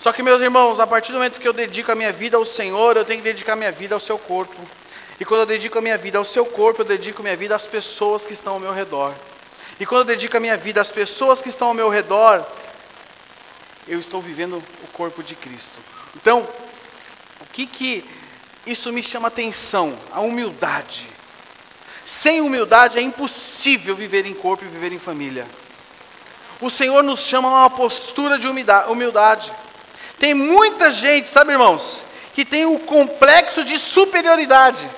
Só 0.00 0.12
que, 0.12 0.22
meus 0.22 0.42
irmãos, 0.42 0.78
a 0.80 0.86
partir 0.86 1.12
do 1.12 1.18
momento 1.18 1.40
que 1.40 1.48
eu 1.48 1.52
dedico 1.52 1.90
a 1.90 1.94
minha 1.94 2.12
vida 2.12 2.36
ao 2.36 2.44
Senhor, 2.44 2.96
eu 2.96 3.04
tenho 3.04 3.20
que 3.20 3.24
dedicar 3.24 3.54
a 3.54 3.56
minha 3.56 3.72
vida 3.72 3.94
ao 3.94 4.00
seu 4.00 4.18
corpo. 4.18 4.56
E 5.18 5.24
quando 5.24 5.40
eu 5.40 5.46
dedico 5.46 5.78
a 5.78 5.82
minha 5.82 5.96
vida 5.96 6.18
ao 6.18 6.24
seu 6.24 6.44
corpo, 6.44 6.82
eu 6.82 6.84
dedico 6.86 7.22
a 7.22 7.24
minha 7.24 7.36
vida 7.36 7.54
às 7.54 7.66
pessoas 7.66 8.26
que 8.26 8.32
estão 8.32 8.54
ao 8.54 8.60
meu 8.60 8.72
redor. 8.72 9.14
E 9.78 9.86
quando 9.86 10.00
eu 10.00 10.16
dedico 10.16 10.36
a 10.36 10.40
minha 10.40 10.56
vida 10.56 10.80
às 10.80 10.90
pessoas 10.90 11.42
que 11.42 11.48
estão 11.48 11.68
ao 11.68 11.74
meu 11.74 11.88
redor, 11.88 12.44
eu 13.86 14.00
estou 14.00 14.20
vivendo 14.20 14.62
o 14.82 14.88
corpo 14.92 15.22
de 15.22 15.34
Cristo. 15.34 15.78
Então, 16.14 16.48
o 17.40 17.44
que, 17.52 17.66
que 17.66 18.04
isso 18.66 18.92
me 18.92 19.02
chama 19.02 19.28
atenção, 19.28 19.96
a 20.12 20.20
humildade. 20.20 21.08
Sem 22.04 22.40
humildade 22.40 22.98
é 22.98 23.00
impossível 23.00 23.94
viver 23.94 24.26
em 24.26 24.34
corpo 24.34 24.64
e 24.64 24.68
viver 24.68 24.92
em 24.92 24.98
família. 24.98 25.46
O 26.60 26.68
Senhor 26.68 27.02
nos 27.02 27.20
chama 27.20 27.48
a 27.48 27.60
uma 27.62 27.70
postura 27.70 28.38
de 28.38 28.48
humildade. 28.48 29.52
Tem 30.18 30.34
muita 30.34 30.90
gente, 30.90 31.28
sabe, 31.28 31.52
irmãos, 31.52 32.02
que 32.34 32.44
tem 32.44 32.64
o 32.64 32.72
um 32.72 32.78
complexo 32.78 33.64
de 33.64 33.78
superioridade. 33.78 34.88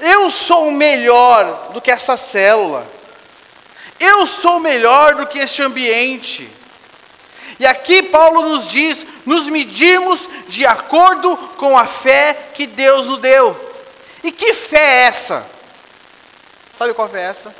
Eu 0.00 0.30
sou 0.30 0.70
melhor 0.70 1.72
do 1.72 1.80
que 1.80 1.90
essa 1.90 2.16
célula. 2.16 2.86
Eu 3.98 4.26
sou 4.26 4.60
melhor 4.60 5.14
do 5.14 5.26
que 5.26 5.38
este 5.38 5.62
ambiente. 5.62 6.48
E 7.58 7.66
aqui 7.66 8.02
Paulo 8.02 8.48
nos 8.48 8.68
diz: 8.68 9.04
nos 9.26 9.48
medimos 9.48 10.28
de 10.48 10.64
acordo 10.64 11.36
com 11.56 11.76
a 11.76 11.86
fé 11.86 12.50
que 12.54 12.66
Deus 12.66 13.06
nos 13.06 13.18
deu. 13.20 13.68
E 14.22 14.30
que 14.30 14.52
fé 14.52 14.78
é 14.78 15.00
essa? 15.06 15.48
Sabe 16.76 16.94
qual 16.94 17.08
fé 17.08 17.22
é 17.22 17.24
essa? 17.24 17.54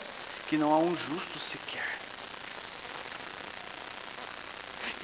Que 0.49 0.57
não 0.57 0.73
há 0.73 0.79
um 0.79 0.95
justo 0.95 1.39
sequer. 1.39 1.87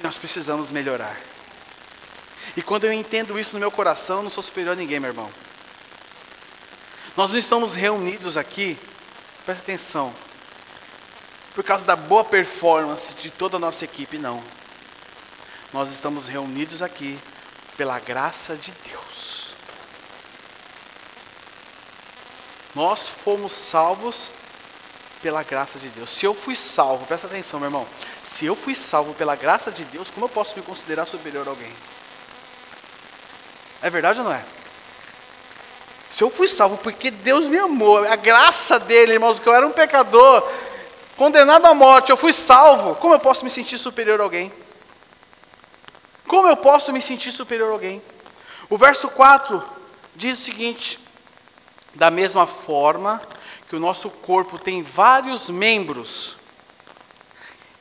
Nós 0.01 0.17
precisamos 0.17 0.71
melhorar. 0.71 1.17
E 2.55 2.61
quando 2.61 2.85
eu 2.85 2.93
entendo 2.93 3.37
isso 3.39 3.53
no 3.55 3.59
meu 3.59 3.71
coração, 3.71 4.21
não 4.21 4.29
sou 4.29 4.43
superior 4.43 4.73
a 4.73 4.75
ninguém, 4.75 4.99
meu 4.99 5.09
irmão. 5.09 5.29
Nós 7.17 7.31
não 7.31 7.39
estamos 7.39 7.75
reunidos 7.75 8.37
aqui, 8.37 8.77
presta 9.45 9.63
atenção, 9.63 10.13
por 11.55 11.63
causa 11.63 11.83
da 11.83 11.95
boa 11.95 12.23
performance 12.23 13.13
de 13.15 13.31
toda 13.31 13.55
a 13.57 13.59
nossa 13.59 13.85
equipe, 13.85 14.17
não 14.19 14.43
nós 15.75 15.91
estamos 15.91 16.29
reunidos 16.29 16.81
aqui 16.81 17.19
pela 17.75 17.99
graça 17.99 18.55
de 18.55 18.71
Deus. 18.89 19.53
Nós 22.73 23.09
fomos 23.09 23.51
salvos 23.51 24.31
pela 25.21 25.43
graça 25.43 25.77
de 25.77 25.89
Deus. 25.89 26.09
Se 26.09 26.25
eu 26.25 26.33
fui 26.33 26.55
salvo, 26.55 27.05
presta 27.05 27.27
atenção, 27.27 27.59
meu 27.59 27.67
irmão. 27.67 27.85
Se 28.23 28.45
eu 28.45 28.55
fui 28.55 28.73
salvo 28.73 29.13
pela 29.15 29.35
graça 29.35 29.69
de 29.69 29.83
Deus, 29.83 30.09
como 30.09 30.27
eu 30.27 30.29
posso 30.29 30.55
me 30.55 30.61
considerar 30.61 31.05
superior 31.05 31.45
a 31.45 31.49
alguém? 31.49 31.73
É 33.81 33.89
verdade 33.89 34.19
ou 34.19 34.25
não 34.25 34.33
é? 34.33 34.45
Se 36.09 36.23
eu 36.23 36.29
fui 36.29 36.47
salvo 36.47 36.77
porque 36.77 37.11
Deus 37.11 37.49
me 37.49 37.57
amou, 37.57 37.97
a 37.97 38.15
graça 38.15 38.79
dele, 38.79 39.13
irmãos, 39.13 39.39
que 39.39 39.49
eu 39.49 39.53
era 39.53 39.67
um 39.67 39.71
pecador, 39.71 40.41
condenado 41.15 41.65
à 41.65 41.73
morte, 41.73 42.11
eu 42.11 42.17
fui 42.17 42.33
salvo, 42.33 42.95
como 42.95 43.13
eu 43.13 43.19
posso 43.19 43.43
me 43.43 43.49
sentir 43.49 43.77
superior 43.77 44.19
a 44.19 44.23
alguém? 44.23 44.51
Como 46.27 46.47
eu 46.47 46.57
posso 46.57 46.91
me 46.91 47.01
sentir 47.01 47.31
superior 47.31 47.69
a 47.69 47.73
alguém? 47.73 48.01
O 48.69 48.77
verso 48.77 49.09
4 49.09 49.63
diz 50.15 50.39
o 50.39 50.43
seguinte: 50.43 50.99
da 51.93 52.09
mesma 52.11 52.47
forma 52.47 53.21
que 53.69 53.75
o 53.75 53.79
nosso 53.79 54.09
corpo 54.09 54.57
tem 54.59 54.83
vários 54.83 55.49
membros, 55.49 56.37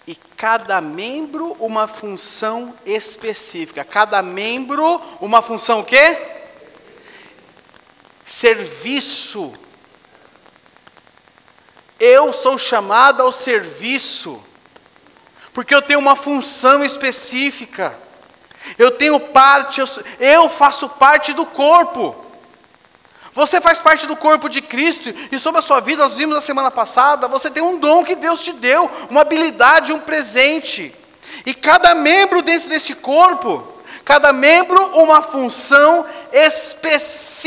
e 0.07 0.15
cada 0.15 0.81
membro 0.81 1.53
uma 1.59 1.89
função 1.89 2.75
específica. 2.85 3.85
Cada 3.85 4.23
membro 4.23 5.01
uma 5.21 5.41
função 5.41 5.81
o 5.81 5.85
quê? 5.85 6.19
Serviço. 8.25 9.53
Eu 11.99 12.33
sou 12.33 12.59
chamado 12.59 13.23
ao 13.23 13.31
serviço, 13.31 14.43
porque 15.53 15.75
eu 15.75 15.83
tenho 15.83 16.01
uma 16.01 16.17
função 16.17 16.85
específica. 16.85 17.99
Eu 18.79 18.91
tenho 18.91 19.21
parte, 19.21 19.81
eu, 19.81 19.87
eu 20.19 20.49
faço 20.49 20.89
parte 20.89 21.33
do 21.33 21.45
corpo. 21.45 22.25
Você 23.33 23.61
faz 23.61 23.83
parte 23.83 24.07
do 24.07 24.17
corpo 24.17 24.49
de 24.49 24.63
Cristo 24.63 25.13
e 25.31 25.39
sobre 25.39 25.59
a 25.59 25.63
sua 25.63 25.81
vida, 25.81 26.05
nós 26.05 26.17
vimos 26.17 26.37
na 26.37 26.41
semana 26.41 26.71
passada, 26.71 27.27
você 27.27 27.51
tem 27.51 27.63
um 27.63 27.79
dom 27.79 28.05
que 28.05 28.15
Deus 28.15 28.41
te 28.41 28.53
deu, 28.53 28.89
uma 29.11 29.23
habilidade, 29.23 29.93
um 29.93 29.99
presente. 29.99 30.95
E 31.45 31.53
cada 31.53 31.97
membro 31.97 32.43
dentro 32.43 32.69
desse 32.69 32.95
corpo, 32.95 33.67
cada 34.05 34.33
membro 34.33 34.81
uma 34.99 35.21
função 35.21 36.07
específica. 36.33 37.45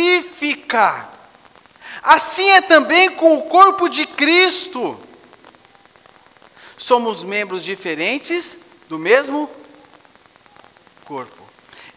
Assim 2.08 2.50
é 2.52 2.62
também 2.62 3.10
com 3.12 3.38
o 3.38 3.44
corpo 3.50 3.90
de 3.90 4.06
Cristo. 4.08 4.98
Somos 6.78 7.22
membros 7.22 7.62
diferentes 7.66 8.58
do 8.88 8.98
mesmo 8.98 9.50
corpo. 11.04 11.44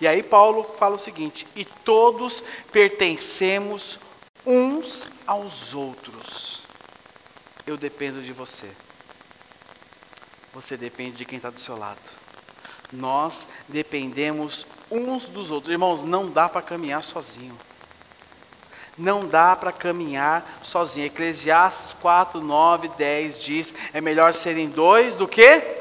E 0.00 0.08
aí 0.08 0.20
Paulo 0.20 0.64
fala 0.76 0.96
o 0.96 0.98
seguinte: 0.98 1.46
e 1.54 1.64
todos 1.64 2.42
pertencemos 2.72 4.00
uns 4.44 5.08
aos 5.24 5.74
outros. 5.74 6.62
Eu 7.64 7.76
dependo 7.76 8.20
de 8.20 8.32
você. 8.32 8.68
Você 10.52 10.76
depende 10.76 11.18
de 11.18 11.24
quem 11.24 11.36
está 11.36 11.50
do 11.50 11.60
seu 11.60 11.78
lado. 11.78 12.00
Nós 12.92 13.46
dependemos 13.68 14.66
uns 14.90 15.28
dos 15.28 15.52
outros. 15.52 15.70
Irmãos, 15.70 16.02
não 16.02 16.28
dá 16.28 16.48
para 16.48 16.62
caminhar 16.62 17.04
sozinho. 17.04 17.56
Não 19.00 19.26
dá 19.26 19.56
para 19.56 19.72
caminhar 19.72 20.60
sozinho. 20.62 21.06
Eclesiastes 21.06 21.96
4, 22.00 22.40
9, 22.40 22.88
10 22.96 23.40
diz: 23.40 23.74
é 23.92 24.00
melhor 24.00 24.34
serem 24.34 24.68
dois 24.68 25.14
do 25.14 25.26
que 25.26 25.80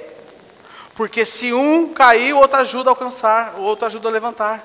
porque 0.99 1.23
se 1.23 1.53
um 1.53 1.93
cair, 1.93 2.33
o 2.33 2.39
outro 2.39 2.59
ajuda 2.59 2.89
a 2.89 2.91
alcançar, 2.91 3.53
o 3.57 3.61
outro 3.61 3.85
ajuda 3.85 4.09
a 4.09 4.11
levantar. 4.11 4.61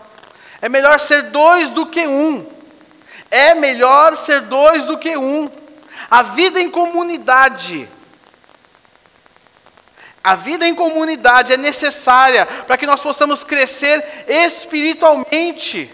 É 0.61 0.69
melhor 0.69 0.99
ser 0.99 1.31
dois 1.31 1.71
do 1.71 1.87
que 1.87 2.09
um. 2.09 2.45
É 3.31 3.55
melhor 3.55 4.17
ser 4.17 4.41
dois 4.41 4.83
do 4.83 4.99
que 4.99 5.17
um. 5.17 5.49
A 6.11 6.25
vida 6.25 6.61
em 6.61 6.69
comunidade. 6.69 7.89
A 10.25 10.35
vida 10.35 10.67
em 10.67 10.75
comunidade 10.75 11.53
é 11.53 11.57
necessária 11.57 12.45
para 12.45 12.77
que 12.77 12.85
nós 12.85 13.01
possamos 13.01 13.45
crescer 13.45 14.05
espiritualmente. 14.27 15.89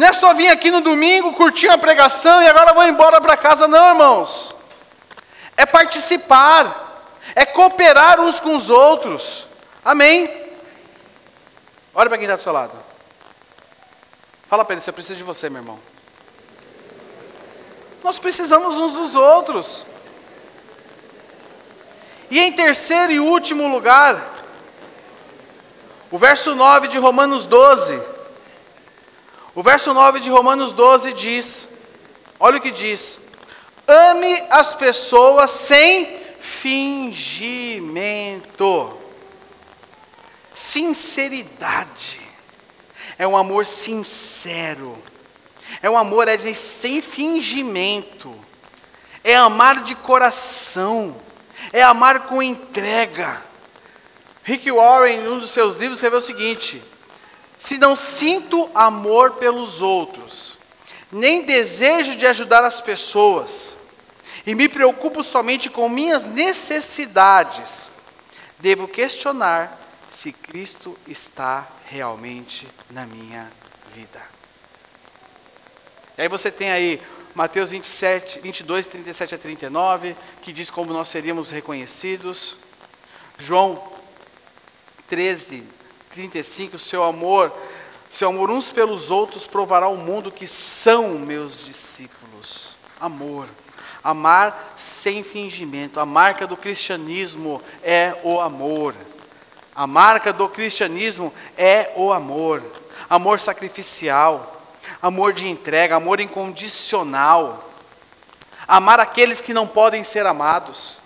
Não 0.00 0.06
é 0.06 0.14
só 0.14 0.32
vir 0.32 0.48
aqui 0.48 0.70
no 0.70 0.80
domingo, 0.80 1.34
curtir 1.34 1.68
uma 1.68 1.76
pregação 1.76 2.42
e 2.42 2.48
agora 2.48 2.72
vou 2.72 2.88
embora 2.88 3.20
para 3.20 3.36
casa, 3.36 3.68
não, 3.68 3.90
irmãos. 3.90 4.56
É 5.58 5.66
participar 5.66 7.12
é 7.34 7.44
cooperar 7.44 8.18
uns 8.18 8.40
com 8.40 8.56
os 8.56 8.70
outros. 8.70 9.46
Amém? 9.84 10.24
Olha 11.94 12.08
para 12.08 12.16
quem 12.16 12.24
está 12.24 12.34
do 12.34 12.42
seu 12.42 12.50
lado. 12.50 12.72
Fala 14.48 14.64
para 14.64 14.74
ele, 14.74 14.82
eu 14.86 14.92
preciso 14.94 15.18
de 15.18 15.22
você, 15.22 15.50
meu 15.50 15.60
irmão. 15.60 15.78
Nós 18.02 18.18
precisamos 18.18 18.78
uns 18.78 18.94
dos 18.94 19.14
outros. 19.14 19.84
E 22.30 22.40
em 22.40 22.50
terceiro 22.54 23.12
e 23.12 23.20
último 23.20 23.68
lugar, 23.68 24.32
o 26.10 26.16
verso 26.16 26.54
9 26.54 26.88
de 26.88 26.98
Romanos 26.98 27.44
12. 27.44 28.19
O 29.54 29.62
verso 29.62 29.92
9 29.92 30.20
de 30.20 30.30
Romanos 30.30 30.72
12 30.72 31.12
diz: 31.12 31.68
olha 32.38 32.58
o 32.58 32.60
que 32.60 32.70
diz: 32.70 33.18
ame 33.86 34.42
as 34.50 34.74
pessoas 34.74 35.50
sem 35.50 36.20
fingimento. 36.38 37.66
Sinceridade. 40.54 42.20
É 43.18 43.26
um 43.26 43.36
amor 43.36 43.66
sincero. 43.66 44.96
É 45.82 45.90
um 45.90 45.96
amor 45.96 46.28
é 46.28 46.36
dizer, 46.36 46.54
sem 46.54 47.00
fingimento. 47.02 48.34
É 49.22 49.34
amar 49.36 49.82
de 49.82 49.94
coração. 49.94 51.16
É 51.72 51.82
amar 51.82 52.26
com 52.26 52.42
entrega. 52.42 53.42
Rick 54.42 54.70
Warren, 54.70 55.20
em 55.20 55.28
um 55.28 55.38
dos 55.38 55.50
seus 55.50 55.76
livros, 55.76 55.98
escreveu 55.98 56.18
o 56.18 56.22
seguinte: 56.22 56.82
Se 57.60 57.76
não 57.76 57.94
sinto 57.94 58.70
amor 58.74 59.32
pelos 59.32 59.82
outros, 59.82 60.56
nem 61.12 61.42
desejo 61.42 62.16
de 62.16 62.26
ajudar 62.26 62.64
as 62.64 62.80
pessoas, 62.80 63.76
e 64.46 64.54
me 64.54 64.66
preocupo 64.66 65.22
somente 65.22 65.68
com 65.68 65.86
minhas 65.86 66.24
necessidades, 66.24 67.92
devo 68.58 68.88
questionar 68.88 69.78
se 70.08 70.32
Cristo 70.32 70.96
está 71.06 71.68
realmente 71.84 72.66
na 72.88 73.04
minha 73.04 73.52
vida. 73.92 74.22
E 76.16 76.22
aí 76.22 76.28
você 76.28 76.50
tem 76.50 76.72
aí 76.72 77.02
Mateus 77.34 77.72
27, 77.72 78.40
22, 78.40 78.86
37 78.86 79.34
a 79.34 79.38
39, 79.38 80.16
que 80.40 80.50
diz 80.50 80.70
como 80.70 80.94
nós 80.94 81.10
seríamos 81.10 81.50
reconhecidos. 81.50 82.56
João 83.38 83.86
13, 85.08 85.62
35, 86.10 86.76
seu 86.76 87.04
amor, 87.04 87.52
seu 88.10 88.28
amor 88.28 88.50
uns 88.50 88.72
pelos 88.72 89.12
outros 89.12 89.46
provará 89.46 89.86
ao 89.86 89.96
mundo 89.96 90.32
que 90.32 90.44
são 90.44 91.10
meus 91.10 91.64
discípulos. 91.64 92.76
Amor. 93.00 93.46
Amar 94.02 94.72
sem 94.74 95.22
fingimento. 95.22 96.00
A 96.00 96.04
marca 96.04 96.48
do 96.48 96.56
cristianismo 96.56 97.62
é 97.80 98.16
o 98.24 98.40
amor. 98.40 98.92
A 99.72 99.86
marca 99.86 100.32
do 100.32 100.48
cristianismo 100.48 101.32
é 101.56 101.92
o 101.94 102.12
amor. 102.12 102.60
Amor 103.08 103.38
sacrificial, 103.38 104.60
amor 105.00 105.32
de 105.32 105.46
entrega, 105.46 105.94
amor 105.94 106.18
incondicional. 106.18 107.70
Amar 108.66 108.98
aqueles 108.98 109.40
que 109.40 109.54
não 109.54 109.66
podem 109.66 110.02
ser 110.02 110.26
amados. 110.26 110.98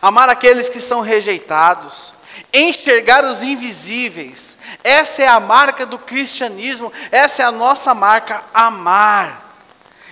Amar 0.00 0.30
aqueles 0.30 0.70
que 0.70 0.80
são 0.80 1.02
rejeitados. 1.02 2.14
Enxergar 2.52 3.24
os 3.24 3.42
invisíveis. 3.42 4.56
Essa 4.82 5.22
é 5.22 5.28
a 5.28 5.40
marca 5.40 5.84
do 5.84 5.98
cristianismo, 5.98 6.92
essa 7.10 7.42
é 7.42 7.44
a 7.44 7.52
nossa 7.52 7.94
marca, 7.94 8.44
amar. 8.52 9.56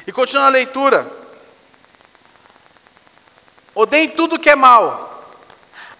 E 0.06 0.12
continua 0.12 0.46
a 0.46 0.50
leitura. 0.50 1.10
Odeiem 3.74 4.08
tudo 4.08 4.38
que 4.38 4.48
é 4.48 4.56
mal. 4.56 5.34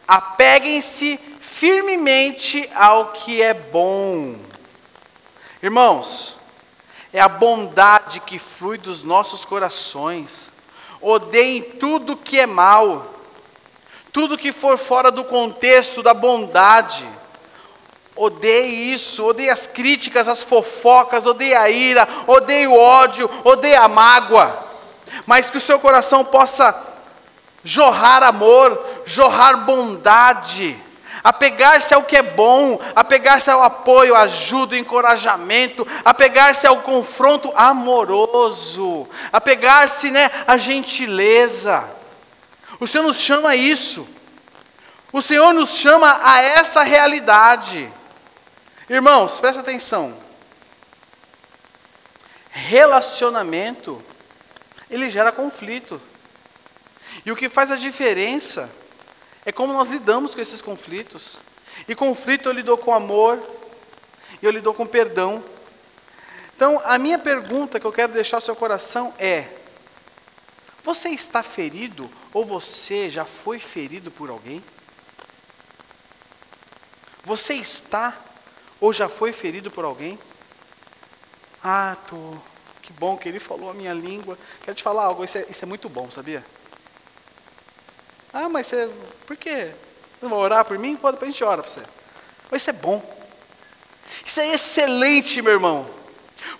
Apeguem-se 0.06 1.18
firmemente 1.40 2.68
ao 2.74 3.12
que 3.12 3.42
é 3.42 3.52
bom. 3.52 4.36
Irmãos, 5.62 6.36
é 7.12 7.20
a 7.20 7.28
bondade 7.28 8.20
que 8.20 8.38
flui 8.38 8.78
dos 8.78 9.02
nossos 9.02 9.44
corações. 9.44 10.52
Odeiem 11.00 11.62
tudo 11.62 12.16
que 12.16 12.38
é 12.38 12.46
mal. 12.46 13.14
Tudo 14.16 14.38
que 14.38 14.50
for 14.50 14.78
fora 14.78 15.10
do 15.10 15.24
contexto 15.24 16.02
da 16.02 16.14
bondade. 16.14 17.06
Odeie 18.14 18.90
isso, 18.90 19.22
odeie 19.26 19.50
as 19.50 19.66
críticas, 19.66 20.26
as 20.26 20.42
fofocas, 20.42 21.26
odeie 21.26 21.54
a 21.54 21.68
ira, 21.68 22.08
odeie 22.26 22.66
o 22.66 22.74
ódio, 22.74 23.28
odeie 23.44 23.76
a 23.76 23.88
mágoa. 23.88 24.58
Mas 25.26 25.50
que 25.50 25.58
o 25.58 25.60
seu 25.60 25.78
coração 25.78 26.24
possa 26.24 26.74
jorrar 27.62 28.22
amor, 28.22 28.82
jorrar 29.04 29.66
bondade, 29.66 30.82
apegar-se 31.22 31.92
ao 31.92 32.04
que 32.04 32.16
é 32.16 32.22
bom, 32.22 32.80
apegar-se 32.94 33.50
ao 33.50 33.62
apoio, 33.62 34.16
ajuda, 34.16 34.78
encorajamento, 34.78 35.86
apegar-se 36.02 36.66
ao 36.66 36.78
confronto 36.78 37.52
amoroso, 37.54 39.06
apegar-se 39.30 40.10
né, 40.10 40.30
à 40.46 40.56
gentileza. 40.56 41.96
O 42.78 42.86
Senhor 42.86 43.04
nos 43.04 43.18
chama 43.18 43.50
a 43.50 43.56
isso. 43.56 44.06
O 45.16 45.22
Senhor 45.22 45.54
nos 45.54 45.70
chama 45.70 46.20
a 46.22 46.42
essa 46.42 46.82
realidade. 46.82 47.90
Irmãos, 48.86 49.40
presta 49.40 49.62
atenção. 49.62 50.14
Relacionamento, 52.50 54.04
ele 54.90 55.08
gera 55.08 55.32
conflito. 55.32 55.98
E 57.24 57.32
o 57.32 57.34
que 57.34 57.48
faz 57.48 57.70
a 57.70 57.76
diferença 57.76 58.70
é 59.46 59.50
como 59.50 59.72
nós 59.72 59.88
lidamos 59.88 60.34
com 60.34 60.40
esses 60.42 60.60
conflitos. 60.60 61.38
E 61.88 61.94
conflito 61.94 62.50
eu 62.50 62.52
lido 62.52 62.76
com 62.76 62.92
amor, 62.92 63.42
e 64.42 64.44
eu 64.44 64.50
lido 64.50 64.74
com 64.74 64.86
perdão. 64.86 65.42
Então, 66.54 66.78
a 66.84 66.98
minha 66.98 67.18
pergunta 67.18 67.80
que 67.80 67.86
eu 67.86 67.92
quero 67.92 68.12
deixar 68.12 68.36
ao 68.36 68.42
seu 68.42 68.54
coração 68.54 69.14
é: 69.18 69.48
você 70.84 71.08
está 71.08 71.42
ferido 71.42 72.10
ou 72.34 72.44
você 72.44 73.08
já 73.08 73.24
foi 73.24 73.58
ferido 73.58 74.10
por 74.10 74.28
alguém? 74.28 74.62
Você 77.26 77.54
está 77.54 78.16
ou 78.80 78.92
já 78.92 79.08
foi 79.08 79.32
ferido 79.32 79.68
por 79.68 79.84
alguém? 79.84 80.16
Ah, 81.62 81.96
tô. 82.08 82.36
Que 82.80 82.92
bom 82.92 83.16
que 83.16 83.28
ele 83.28 83.40
falou 83.40 83.68
a 83.68 83.74
minha 83.74 83.92
língua. 83.92 84.38
Quero 84.62 84.76
te 84.76 84.82
falar 84.84 85.06
algo, 85.06 85.24
isso 85.24 85.36
é, 85.36 85.46
isso 85.50 85.64
é 85.64 85.66
muito 85.66 85.88
bom, 85.88 86.08
sabia? 86.08 86.46
Ah, 88.32 88.48
mas 88.48 88.68
você. 88.68 88.88
Por 89.26 89.36
quê? 89.36 89.72
Não 90.22 90.30
vai 90.30 90.38
orar 90.38 90.64
por 90.64 90.78
mim? 90.78 90.94
Pode, 90.94 91.16
depois 91.16 91.28
a 91.28 91.32
gente 91.32 91.42
ora 91.42 91.64
para 91.64 91.72
você. 91.72 91.82
Mas 92.48 92.62
isso 92.62 92.70
é 92.70 92.74
bom. 92.74 93.26
Isso 94.24 94.38
é 94.38 94.52
excelente, 94.52 95.42
meu 95.42 95.54
irmão. 95.54 95.84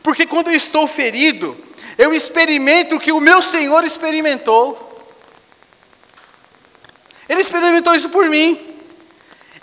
Porque 0.03 0.27
quando 0.27 0.49
eu 0.49 0.55
estou 0.55 0.89
ferido, 0.89 1.57
eu 1.97 2.12
experimento 2.12 2.97
o 2.97 3.01
que 3.01 3.12
o 3.12 3.21
meu 3.21 3.41
Senhor 3.41 3.85
experimentou. 3.85 4.83
Ele 7.29 7.41
experimentou 7.41 7.95
isso 7.95 8.11
por 8.11 8.29
mim. 8.29 8.66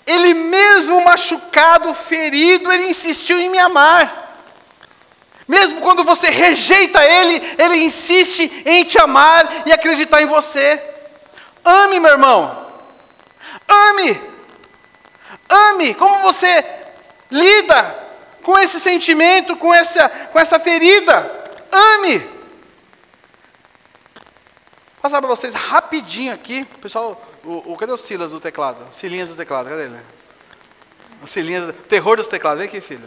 Ele 0.06 0.34
mesmo 0.34 1.02
machucado, 1.02 1.94
ferido, 1.94 2.70
ele 2.70 2.88
insistiu 2.88 3.40
em 3.40 3.48
me 3.48 3.58
amar. 3.58 4.24
Mesmo 5.46 5.80
quando 5.80 6.04
você 6.04 6.30
rejeita 6.30 7.04
ele, 7.04 7.54
ele 7.58 7.84
insiste 7.84 8.62
em 8.64 8.84
te 8.84 8.98
amar 8.98 9.62
e 9.66 9.72
acreditar 9.72 10.22
em 10.22 10.26
você. 10.26 10.82
Ame, 11.64 12.00
meu 12.00 12.10
irmão. 12.10 12.66
Ame. 13.68 14.20
Ame. 15.48 15.94
Como 15.94 16.20
você 16.20 16.64
lida 17.30 17.98
com 18.42 18.58
esse 18.58 18.80
sentimento, 18.80 19.56
com 19.56 19.72
essa, 19.72 20.08
com 20.08 20.38
essa 20.38 20.58
ferida? 20.58 21.44
Ame. 21.70 22.33
Passar 25.04 25.20
para 25.20 25.28
vocês 25.28 25.52
rapidinho 25.52 26.32
aqui. 26.32 26.64
Pessoal, 26.80 27.20
o, 27.44 27.72
o, 27.72 27.76
cadê 27.76 27.92
o 27.92 27.98
Silas 27.98 28.32
do 28.32 28.40
teclado? 28.40 28.86
Silinhas 28.90 29.28
do 29.28 29.36
teclado, 29.36 29.68
cadê 29.68 29.82
ele? 29.82 30.00
O 31.22 31.26
Silinhas, 31.26 31.74
terror 31.86 32.16
dos 32.16 32.26
teclados. 32.26 32.60
Vem 32.60 32.68
aqui, 32.68 32.80
filho. 32.80 33.06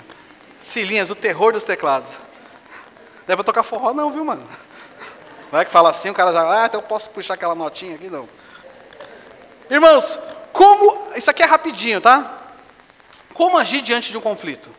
Silinhas, 0.61 1.09
o 1.09 1.15
terror 1.15 1.53
dos 1.53 1.63
teclados. 1.63 2.11
Deve 3.25 3.43
tocar 3.43 3.63
forró 3.63 3.95
não, 3.95 4.11
viu, 4.11 4.23
mano? 4.23 4.47
Vai 5.51 5.65
que 5.65 5.71
fala 5.71 5.89
assim, 5.89 6.11
o 6.11 6.13
cara 6.13 6.31
já, 6.31 6.43
ah, 6.43 6.67
então 6.67 6.81
eu 6.81 6.85
posso 6.85 7.09
puxar 7.09 7.33
aquela 7.33 7.55
notinha 7.55 7.95
aqui, 7.95 8.11
não. 8.11 8.29
Irmãos, 9.67 10.19
como, 10.53 11.15
isso 11.15 11.31
aqui 11.31 11.41
é 11.41 11.47
rapidinho, 11.47 11.99
tá? 11.99 12.43
Como 13.33 13.57
agir 13.57 13.81
diante 13.81 14.11
de 14.11 14.19
um 14.19 14.21
conflito? 14.21 14.69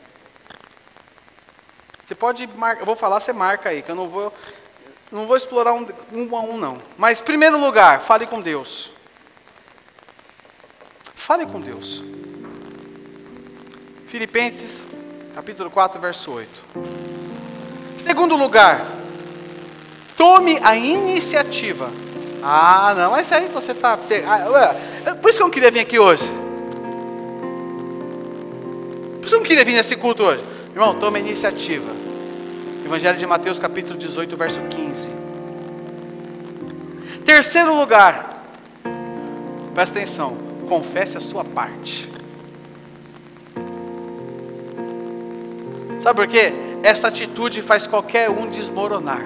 Você 2.06 2.14
pode 2.14 2.46
marcar, 2.46 2.82
eu 2.82 2.86
vou 2.86 2.94
falar, 2.94 3.18
você 3.18 3.32
marca 3.32 3.70
aí, 3.70 3.82
que 3.82 3.90
eu 3.90 3.96
não 3.96 4.08
vou, 4.08 4.32
não 5.10 5.26
vou 5.26 5.36
explorar 5.36 5.72
um, 5.72 5.86
um 6.12 6.36
a 6.36 6.40
um, 6.40 6.56
não. 6.58 6.82
Mas, 6.96 7.20
primeiro 7.20 7.58
lugar, 7.58 8.00
fale 8.00 8.26
com 8.26 8.40
Deus. 8.40 8.92
Fale 11.14 11.46
com 11.46 11.60
Deus. 11.60 12.02
Filipenses, 14.06 14.88
capítulo 15.34 15.70
4, 15.70 16.00
verso 16.00 16.32
8. 16.32 16.50
Segundo 17.98 18.36
lugar, 18.36 18.86
tome 20.16 20.58
a 20.62 20.76
iniciativa. 20.76 21.90
Ah, 22.42 22.94
não, 22.96 23.10
mas 23.10 23.30
aí 23.32 23.48
você 23.48 23.72
está. 23.72 23.92
Ah, 23.94 25.14
por 25.14 25.28
isso 25.28 25.38
que 25.38 25.42
eu 25.42 25.46
não 25.46 25.50
queria 25.50 25.70
vir 25.70 25.80
aqui 25.80 25.98
hoje. 25.98 26.30
Por 29.16 29.24
isso 29.24 29.28
que 29.28 29.34
eu 29.34 29.38
não 29.40 29.46
queria 29.46 29.64
vir 29.64 29.74
nesse 29.74 29.96
culto 29.96 30.22
hoje. 30.22 30.42
Irmão, 30.72 30.94
tome 30.94 31.18
a 31.18 31.22
iniciativa. 31.22 32.07
Evangelho 32.88 33.18
de 33.18 33.26
Mateus, 33.26 33.58
capítulo 33.58 33.98
18, 33.98 34.34
verso 34.34 34.62
15. 34.62 35.10
Terceiro 37.22 37.74
lugar, 37.74 38.42
presta 39.74 39.98
atenção 39.98 40.38
confesse 40.66 41.18
a 41.18 41.20
sua 41.20 41.44
parte. 41.44 42.10
Sabe 46.00 46.16
por 46.16 46.26
quê? 46.26 46.50
Essa 46.82 47.08
atitude 47.08 47.60
faz 47.60 47.86
qualquer 47.86 48.30
um 48.30 48.48
desmoronar. 48.48 49.22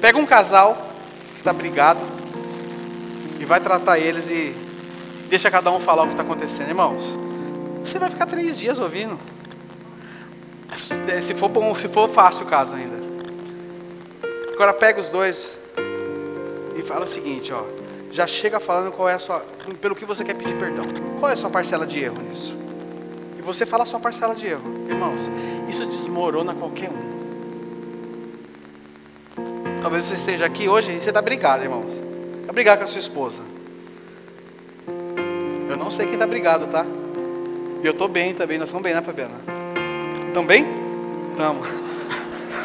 Pega 0.00 0.18
um 0.18 0.26
casal 0.26 0.74
que 1.34 1.38
está 1.38 1.52
brigado 1.52 2.00
e 3.38 3.44
vai 3.44 3.60
tratar 3.60 4.00
eles 4.00 4.28
e 4.28 4.52
deixa 5.28 5.48
cada 5.48 5.70
um 5.70 5.78
falar 5.78 6.02
o 6.02 6.06
que 6.06 6.14
está 6.14 6.24
acontecendo, 6.24 6.70
irmãos. 6.70 7.16
Você 7.84 8.00
vai 8.00 8.10
ficar 8.10 8.26
três 8.26 8.58
dias 8.58 8.80
ouvindo. 8.80 9.16
Se 10.76 11.34
for 11.34 11.48
bom, 11.48 11.74
se 11.74 11.88
for 11.88 12.08
fácil 12.08 12.46
o 12.46 12.48
caso 12.48 12.74
ainda. 12.74 12.96
Agora 14.52 14.72
pega 14.72 15.00
os 15.00 15.08
dois 15.08 15.58
e 16.76 16.82
fala 16.82 17.04
o 17.04 17.08
seguinte, 17.08 17.52
ó 17.52 17.64
já 18.10 18.26
chega 18.26 18.58
falando 18.58 18.90
qual 18.92 19.08
é 19.08 19.14
a 19.14 19.18
sua, 19.18 19.40
pelo 19.80 19.94
que 19.94 20.04
você 20.04 20.24
quer 20.24 20.34
pedir 20.34 20.58
perdão. 20.58 20.84
Qual 21.18 21.30
é 21.30 21.34
a 21.34 21.36
sua 21.36 21.50
parcela 21.50 21.86
de 21.86 22.00
erro 22.00 22.20
nisso? 22.22 22.56
E 23.38 23.42
você 23.42 23.66
fala 23.66 23.82
a 23.82 23.86
sua 23.86 24.00
parcela 24.00 24.34
de 24.34 24.46
erro. 24.46 24.62
Irmãos, 24.88 25.30
isso 25.68 25.84
desmorona 25.86 26.54
qualquer 26.54 26.90
um. 26.90 27.18
Talvez 29.82 30.04
você 30.04 30.14
esteja 30.14 30.46
aqui 30.46 30.68
hoje 30.68 30.92
e 30.92 31.00
você 31.00 31.10
está 31.10 31.22
brigado, 31.22 31.62
irmãos. 31.62 31.92
Está 32.40 32.52
brigado 32.52 32.78
com 32.78 32.84
a 32.84 32.88
sua 32.88 33.00
esposa. 33.00 33.42
Eu 35.68 35.76
não 35.76 35.90
sei 35.90 36.06
quem 36.06 36.14
está 36.14 36.26
brigado, 36.26 36.66
tá? 36.66 36.84
E 37.82 37.86
eu 37.86 37.92
estou 37.92 38.08
bem 38.08 38.34
também, 38.34 38.58
nós 38.58 38.68
estamos 38.68 38.82
bem, 38.82 38.94
né, 38.94 39.02
Fabiana? 39.02 39.57
Estamos 40.28 40.46
bem? 40.46 40.66
Estamos. 41.32 41.68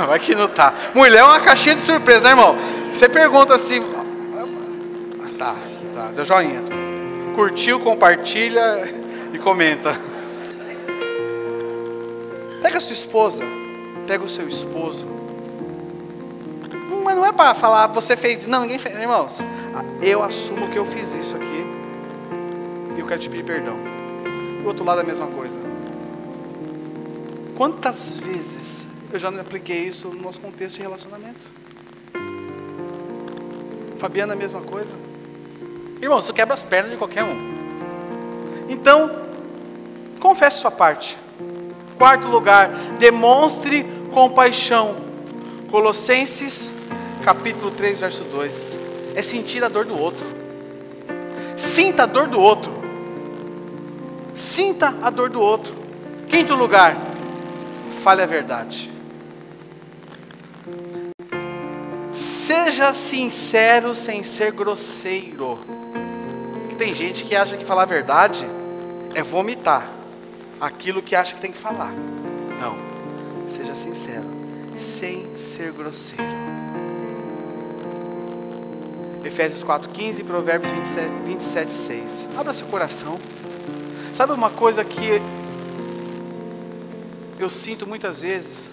Vai 0.08 0.20
que 0.20 0.36
não 0.36 0.48
tá. 0.48 0.74
Mulher 0.94 1.20
é 1.20 1.24
uma 1.24 1.40
caixinha 1.40 1.76
de 1.76 1.82
surpresa, 1.82 2.24
né, 2.24 2.30
irmão? 2.32 2.56
Você 2.92 3.10
pergunta 3.10 3.56
assim, 3.56 3.82
Tá, 5.38 5.56
tá, 5.94 6.12
deu 6.16 6.24
joinha. 6.24 6.62
Curtiu, 7.36 7.80
compartilha 7.80 8.62
e 9.34 9.40
comenta. 9.40 9.94
Pega 12.62 12.78
a 12.78 12.82
sua 12.82 12.94
esposa, 12.94 13.44
pega 14.08 14.24
o 14.24 14.30
seu 14.30 14.48
esposo. 14.48 15.06
Mas 17.04 17.16
não 17.16 17.26
é 17.26 17.34
para 17.34 17.54
falar, 17.54 17.88
você 17.88 18.16
fez. 18.16 18.48
Não, 18.48 18.62
ninguém 18.62 18.78
fez. 18.78 18.96
Irmãos, 18.96 19.40
eu 20.02 20.24
assumo 20.24 20.70
que 20.70 20.78
eu 20.78 20.86
fiz 20.86 21.14
isso 21.14 21.36
aqui. 21.36 21.66
E 22.96 23.00
eu 23.00 23.06
quero 23.06 23.20
te 23.20 23.30
pedir 23.30 23.44
perdão. 23.44 23.76
Do 24.62 24.68
outro 24.68 24.86
lado 24.86 25.00
é 25.02 25.04
a 25.04 25.06
mesma 25.06 25.28
coisa. 25.28 25.58
Quantas 27.56 28.18
vezes 28.18 28.88
eu 29.12 29.20
já 29.20 29.30
não 29.30 29.42
apliquei 29.42 29.84
isso 29.84 30.08
no 30.10 30.22
nosso 30.22 30.40
contexto 30.40 30.78
de 30.78 30.82
relacionamento? 30.82 31.40
Fabiana, 34.00 34.34
a 34.34 34.36
mesma 34.36 34.60
coisa. 34.62 34.94
Irmão, 36.02 36.20
isso 36.20 36.34
quebra 36.34 36.56
as 36.56 36.64
pernas 36.64 36.92
de 36.92 36.98
qualquer 36.98 37.24
um. 37.24 37.54
Então, 38.68 39.12
confesse 40.20 40.60
sua 40.60 40.72
parte. 40.72 41.18
Quarto 41.98 42.28
lugar, 42.28 42.70
demonstre 42.98 43.86
compaixão. 44.12 44.96
Colossenses, 45.70 46.72
capítulo 47.24 47.72
3, 47.72 48.00
verso 48.00 48.24
2. 48.24 48.80
É 49.16 49.22
sentir 49.22 49.64
a 49.64 49.70
dor 49.70 49.86
do 49.86 49.98
outro. 49.98 50.26
Sinta 51.56 52.04
a 52.04 52.06
dor 52.08 52.28
do 52.28 52.40
outro. 52.40 52.74
Sinta 54.34 54.94
a 55.02 55.10
dor 55.10 55.30
do 55.30 55.40
outro. 55.40 55.74
Quinto 56.28 56.56
lugar, 56.56 56.98
fale 58.04 58.22
a 58.22 58.26
verdade. 58.26 58.92
Seja 62.12 62.94
sincero 62.94 63.96
sem 63.96 64.24
ser 64.24 64.52
grosseiro. 64.52 65.58
Tem 66.78 66.94
gente 66.94 67.24
que 67.24 67.34
acha 67.34 67.56
que 67.56 67.64
falar 67.64 67.84
a 67.84 67.86
verdade 67.86 68.46
é 69.16 69.24
vomitar 69.24 69.88
aquilo 70.60 71.02
que 71.02 71.16
acha 71.16 71.34
que 71.34 71.40
tem 71.40 71.54
que 71.54 71.58
falar. 71.58 71.94
Não. 72.60 72.76
Seja 73.48 73.74
sincero, 73.74 74.26
sem 74.78 75.34
ser 75.38 75.72
grosseiro. 75.72 76.24
Efésios 79.24 79.64
4,15 79.64 80.26
Provérbios 80.26 80.74
27, 80.74 81.10
27, 81.26 81.74
6. 81.74 82.30
Abra 82.38 82.54
seu 82.54 82.68
coração. 82.68 83.18
Sabe 84.14 84.34
uma 84.34 84.50
coisa 84.50 84.84
que 84.84 85.22
eu 87.40 87.50
sinto 87.50 87.88
muitas 87.88 88.22
vezes? 88.22 88.72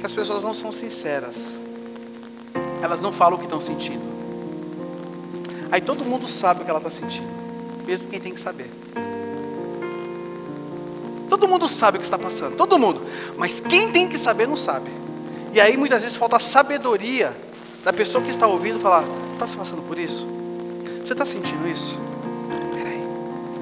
Que 0.00 0.06
as 0.06 0.14
pessoas 0.14 0.42
não 0.42 0.54
são 0.54 0.72
sinceras. 0.72 1.54
Elas 2.82 3.00
não 3.00 3.12
falam 3.12 3.36
o 3.36 3.38
que 3.38 3.44
estão 3.44 3.60
sentindo. 3.60 4.04
Aí 5.70 5.80
todo 5.80 6.04
mundo 6.04 6.28
sabe 6.28 6.62
o 6.62 6.64
que 6.64 6.70
ela 6.70 6.78
está 6.78 6.90
sentindo, 6.90 7.28
mesmo 7.84 8.08
quem 8.08 8.20
tem 8.20 8.32
que 8.32 8.38
saber. 8.38 8.70
Todo 11.28 11.48
mundo 11.48 11.66
sabe 11.66 11.96
o 11.96 12.00
que 12.00 12.06
está 12.06 12.18
passando, 12.18 12.56
todo 12.56 12.78
mundo. 12.78 13.02
Mas 13.36 13.58
quem 13.58 13.90
tem 13.90 14.06
que 14.06 14.16
saber 14.16 14.46
não 14.46 14.54
sabe. 14.54 14.90
E 15.52 15.60
aí 15.60 15.76
muitas 15.76 16.02
vezes 16.02 16.16
falta 16.16 16.36
a 16.36 16.40
sabedoria 16.40 17.36
da 17.82 17.92
pessoa 17.92 18.22
que 18.22 18.30
está 18.30 18.46
ouvindo 18.46 18.78
falar: 18.78 19.00
Você 19.00 19.32
está 19.32 19.46
se 19.46 19.56
passando 19.56 19.82
por 19.82 19.98
isso? 19.98 20.26
Você 21.02 21.12
está 21.12 21.26
sentindo 21.26 21.66
isso? 21.68 21.98
Peraí, 22.72 23.02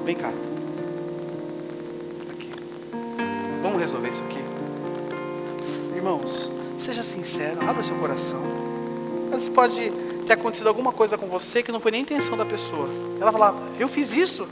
vem 0.05 0.15
cá. 0.15 0.31
Resolver 3.93 4.09
isso 4.09 4.23
aqui? 4.23 4.39
Irmãos, 5.95 6.51
seja 6.77 7.03
sincero, 7.03 7.67
abra 7.67 7.83
seu 7.83 7.95
coração. 7.95 8.41
Vezes 9.29 9.49
pode 9.49 9.91
ter 10.25 10.33
acontecido 10.33 10.67
alguma 10.67 10.91
coisa 10.91 11.17
com 11.17 11.27
você 11.27 11.61
que 11.61 11.71
não 11.71 11.79
foi 11.79 11.91
nem 11.91 12.01
intenção 12.01 12.35
da 12.35 12.45
pessoa. 12.45 12.87
Ela 13.19 13.31
falar, 13.31 13.55
eu 13.79 13.87
fiz 13.87 14.13
isso? 14.13 14.47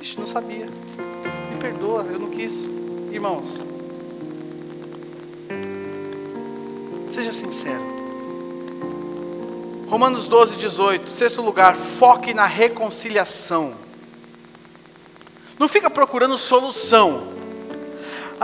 Ixi, 0.00 0.18
não 0.18 0.26
sabia. 0.26 0.66
Me 0.66 1.56
perdoa, 1.60 2.04
eu 2.10 2.18
não 2.18 2.30
quis. 2.30 2.64
Irmãos, 3.12 3.62
seja 7.12 7.32
sincero. 7.32 7.92
Romanos 9.88 10.26
12, 10.26 10.56
18, 10.56 11.10
sexto 11.10 11.42
lugar, 11.42 11.76
foque 11.76 12.32
na 12.32 12.46
reconciliação. 12.46 13.74
Não 15.58 15.68
fica 15.68 15.90
procurando 15.90 16.36
solução. 16.38 17.41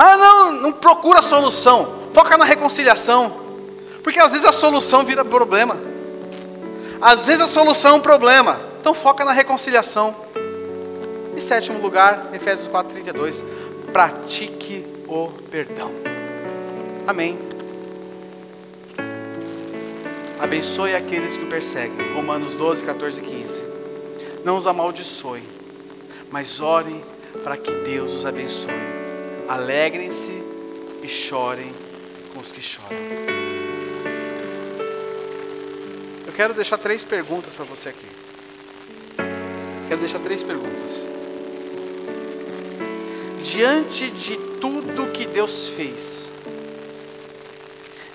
Ah, 0.01 0.17
não, 0.17 0.53
não 0.53 0.73
procura 0.73 1.21
solução. 1.21 2.05
Foca 2.15 2.39
na 2.39 2.45
reconciliação. 2.45 3.35
Porque 4.01 4.21
às 4.21 4.31
vezes 4.31 4.47
a 4.47 4.53
solução 4.53 5.05
vira 5.05 5.25
problema. 5.25 5.77
Às 7.01 7.27
vezes 7.27 7.41
a 7.41 7.49
solução 7.49 7.91
é 7.91 7.95
um 7.95 8.01
problema. 8.01 8.61
Então 8.81 8.95
foca 8.95 9.25
na 9.25 9.33
reconciliação. 9.33 10.15
E 11.37 11.41
sétimo 11.41 11.81
lugar, 11.81 12.29
Efésios 12.33 12.69
4:32, 12.69 13.43
pratique 13.93 14.87
o 15.09 15.33
perdão. 15.51 15.91
Amém. 17.05 17.37
Abençoe 20.39 20.95
aqueles 20.95 21.37
que 21.37 21.43
o 21.43 21.49
perseguem. 21.49 22.15
Romanos 22.15 22.55
12, 22.55 22.85
14 22.85 23.21
e 23.21 23.25
15. 23.25 23.63
Não 24.45 24.57
os 24.57 24.69
amaldiçoe, 24.69 25.43
mas 26.31 26.61
ore 26.61 27.05
para 27.43 27.57
que 27.57 27.73
Deus 27.73 28.15
os 28.15 28.25
abençoe. 28.25 28.98
Alegrem-se 29.49 30.43
e 31.03 31.09
chorem 31.09 31.73
com 32.35 32.41
os 32.41 32.53
que 32.53 32.61
choram. 32.61 32.89
Eu 36.27 36.33
quero 36.35 36.53
deixar 36.53 36.77
três 36.77 37.03
perguntas 37.03 37.55
para 37.55 37.65
você 37.65 37.89
aqui. 37.89 38.07
Quero 39.89 40.01
deixar 40.01 40.19
três 40.19 40.43
perguntas. 40.43 41.07
Diante 43.43 44.11
de 44.11 44.37
tudo 44.61 45.11
que 45.13 45.25
Deus 45.25 45.69
fez, 45.69 46.29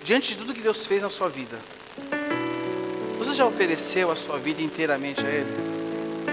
diante 0.04 0.34
de 0.34 0.36
tudo 0.36 0.54
que 0.54 0.62
Deus 0.62 0.86
fez 0.86 1.02
na 1.02 1.10
sua 1.10 1.30
vida, 1.30 1.58
você 3.18 3.34
já 3.34 3.46
ofereceu 3.48 4.12
a 4.12 4.16
sua 4.16 4.38
vida 4.38 4.62
inteiramente 4.62 5.26
a 5.26 5.30
Ele? 5.30 5.52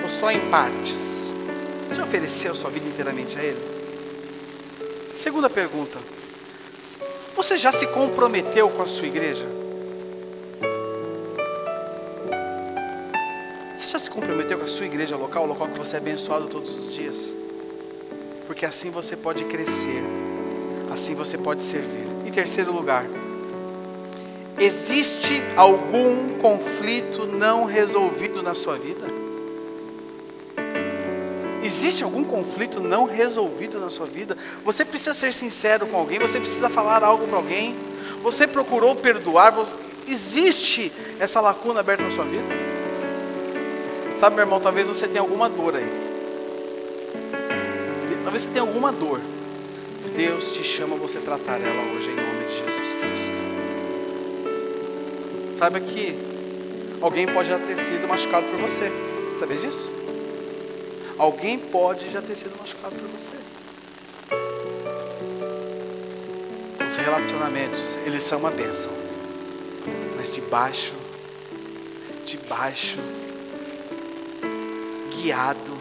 Ou 0.02 0.08
só 0.10 0.30
em 0.30 0.50
partes? 0.50 1.32
Você 1.88 1.94
já 1.94 2.04
ofereceu 2.04 2.52
a 2.52 2.54
sua 2.54 2.68
vida 2.68 2.86
inteiramente 2.86 3.38
a 3.38 3.42
Ele? 3.42 3.79
Segunda 5.20 5.50
pergunta: 5.50 5.98
Você 7.36 7.58
já 7.58 7.70
se 7.70 7.86
comprometeu 7.88 8.70
com 8.70 8.80
a 8.80 8.86
sua 8.86 9.06
igreja? 9.06 9.46
Você 13.76 13.90
já 13.90 13.98
se 13.98 14.10
comprometeu 14.10 14.56
com 14.56 14.64
a 14.64 14.66
sua 14.66 14.86
igreja 14.86 15.18
local, 15.18 15.44
o 15.44 15.46
local 15.46 15.68
que 15.68 15.78
você 15.78 15.96
é 15.96 15.98
abençoado 15.98 16.46
todos 16.46 16.74
os 16.74 16.94
dias? 16.94 17.34
Porque 18.46 18.64
assim 18.64 18.90
você 18.90 19.14
pode 19.14 19.44
crescer, 19.44 20.02
assim 20.90 21.14
você 21.14 21.36
pode 21.36 21.62
servir. 21.62 22.06
Em 22.24 22.30
terceiro 22.30 22.72
lugar, 22.72 23.04
Existe 24.58 25.42
algum 25.56 26.38
conflito 26.38 27.26
não 27.26 27.64
resolvido 27.64 28.42
na 28.42 28.54
sua 28.54 28.76
vida? 28.76 29.19
Existe 31.70 32.02
algum 32.02 32.24
conflito 32.24 32.80
não 32.80 33.04
resolvido 33.04 33.78
na 33.78 33.88
sua 33.88 34.04
vida? 34.04 34.36
Você 34.64 34.84
precisa 34.84 35.14
ser 35.14 35.32
sincero 35.32 35.86
com 35.86 35.98
alguém, 35.98 36.18
você 36.18 36.40
precisa 36.40 36.68
falar 36.68 37.04
algo 37.04 37.28
para 37.28 37.36
alguém. 37.36 37.76
Você 38.24 38.44
procurou 38.44 38.96
perdoar? 38.96 39.54
Existe 40.04 40.90
essa 41.20 41.40
lacuna 41.40 41.78
aberta 41.78 42.02
na 42.02 42.10
sua 42.10 42.24
vida? 42.24 42.42
Sabe, 44.18 44.34
meu 44.34 44.46
irmão, 44.46 44.58
talvez 44.58 44.88
você 44.88 45.06
tenha 45.06 45.20
alguma 45.20 45.48
dor 45.48 45.76
aí. 45.76 45.86
Talvez 48.24 48.42
você 48.42 48.48
tenha 48.48 48.62
alguma 48.62 48.90
dor. 48.90 49.20
Deus 50.16 50.52
te 50.52 50.64
chama 50.64 50.96
você 50.96 51.20
tratar 51.20 51.60
ela 51.60 51.94
hoje 51.94 52.08
em 52.10 52.16
nome 52.16 52.46
de 52.48 52.64
Jesus 52.64 52.96
Cristo. 52.96 53.40
Saiba 55.56 55.78
que 55.78 56.18
alguém 57.00 57.28
pode 57.28 57.48
já 57.48 57.60
ter 57.60 57.78
sido 57.78 58.08
machucado 58.08 58.48
por 58.48 58.58
você. 58.58 58.90
Sabia 59.38 59.56
disso? 59.56 59.99
Alguém 61.20 61.58
pode 61.58 62.10
já 62.10 62.22
ter 62.22 62.34
sido 62.34 62.56
machucado 62.58 62.96
por 62.96 63.06
você. 63.08 63.32
Os 66.82 66.96
relacionamentos, 66.96 67.96
eles 68.06 68.24
são 68.24 68.38
uma 68.38 68.50
bênção. 68.50 68.90
Mas 70.16 70.30
debaixo, 70.34 70.94
debaixo, 72.24 72.96
guiado, 75.14 75.76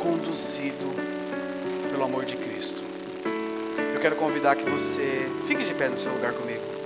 conduzido 0.00 0.94
pelo 1.90 2.04
amor 2.04 2.24
de 2.24 2.36
Cristo. 2.36 2.84
Eu 3.92 4.00
quero 4.00 4.14
convidar 4.14 4.54
que 4.54 4.62
você 4.62 5.28
fique 5.48 5.64
de 5.64 5.74
pé 5.74 5.88
no 5.88 5.98
seu 5.98 6.12
lugar 6.12 6.34
comigo. 6.34 6.79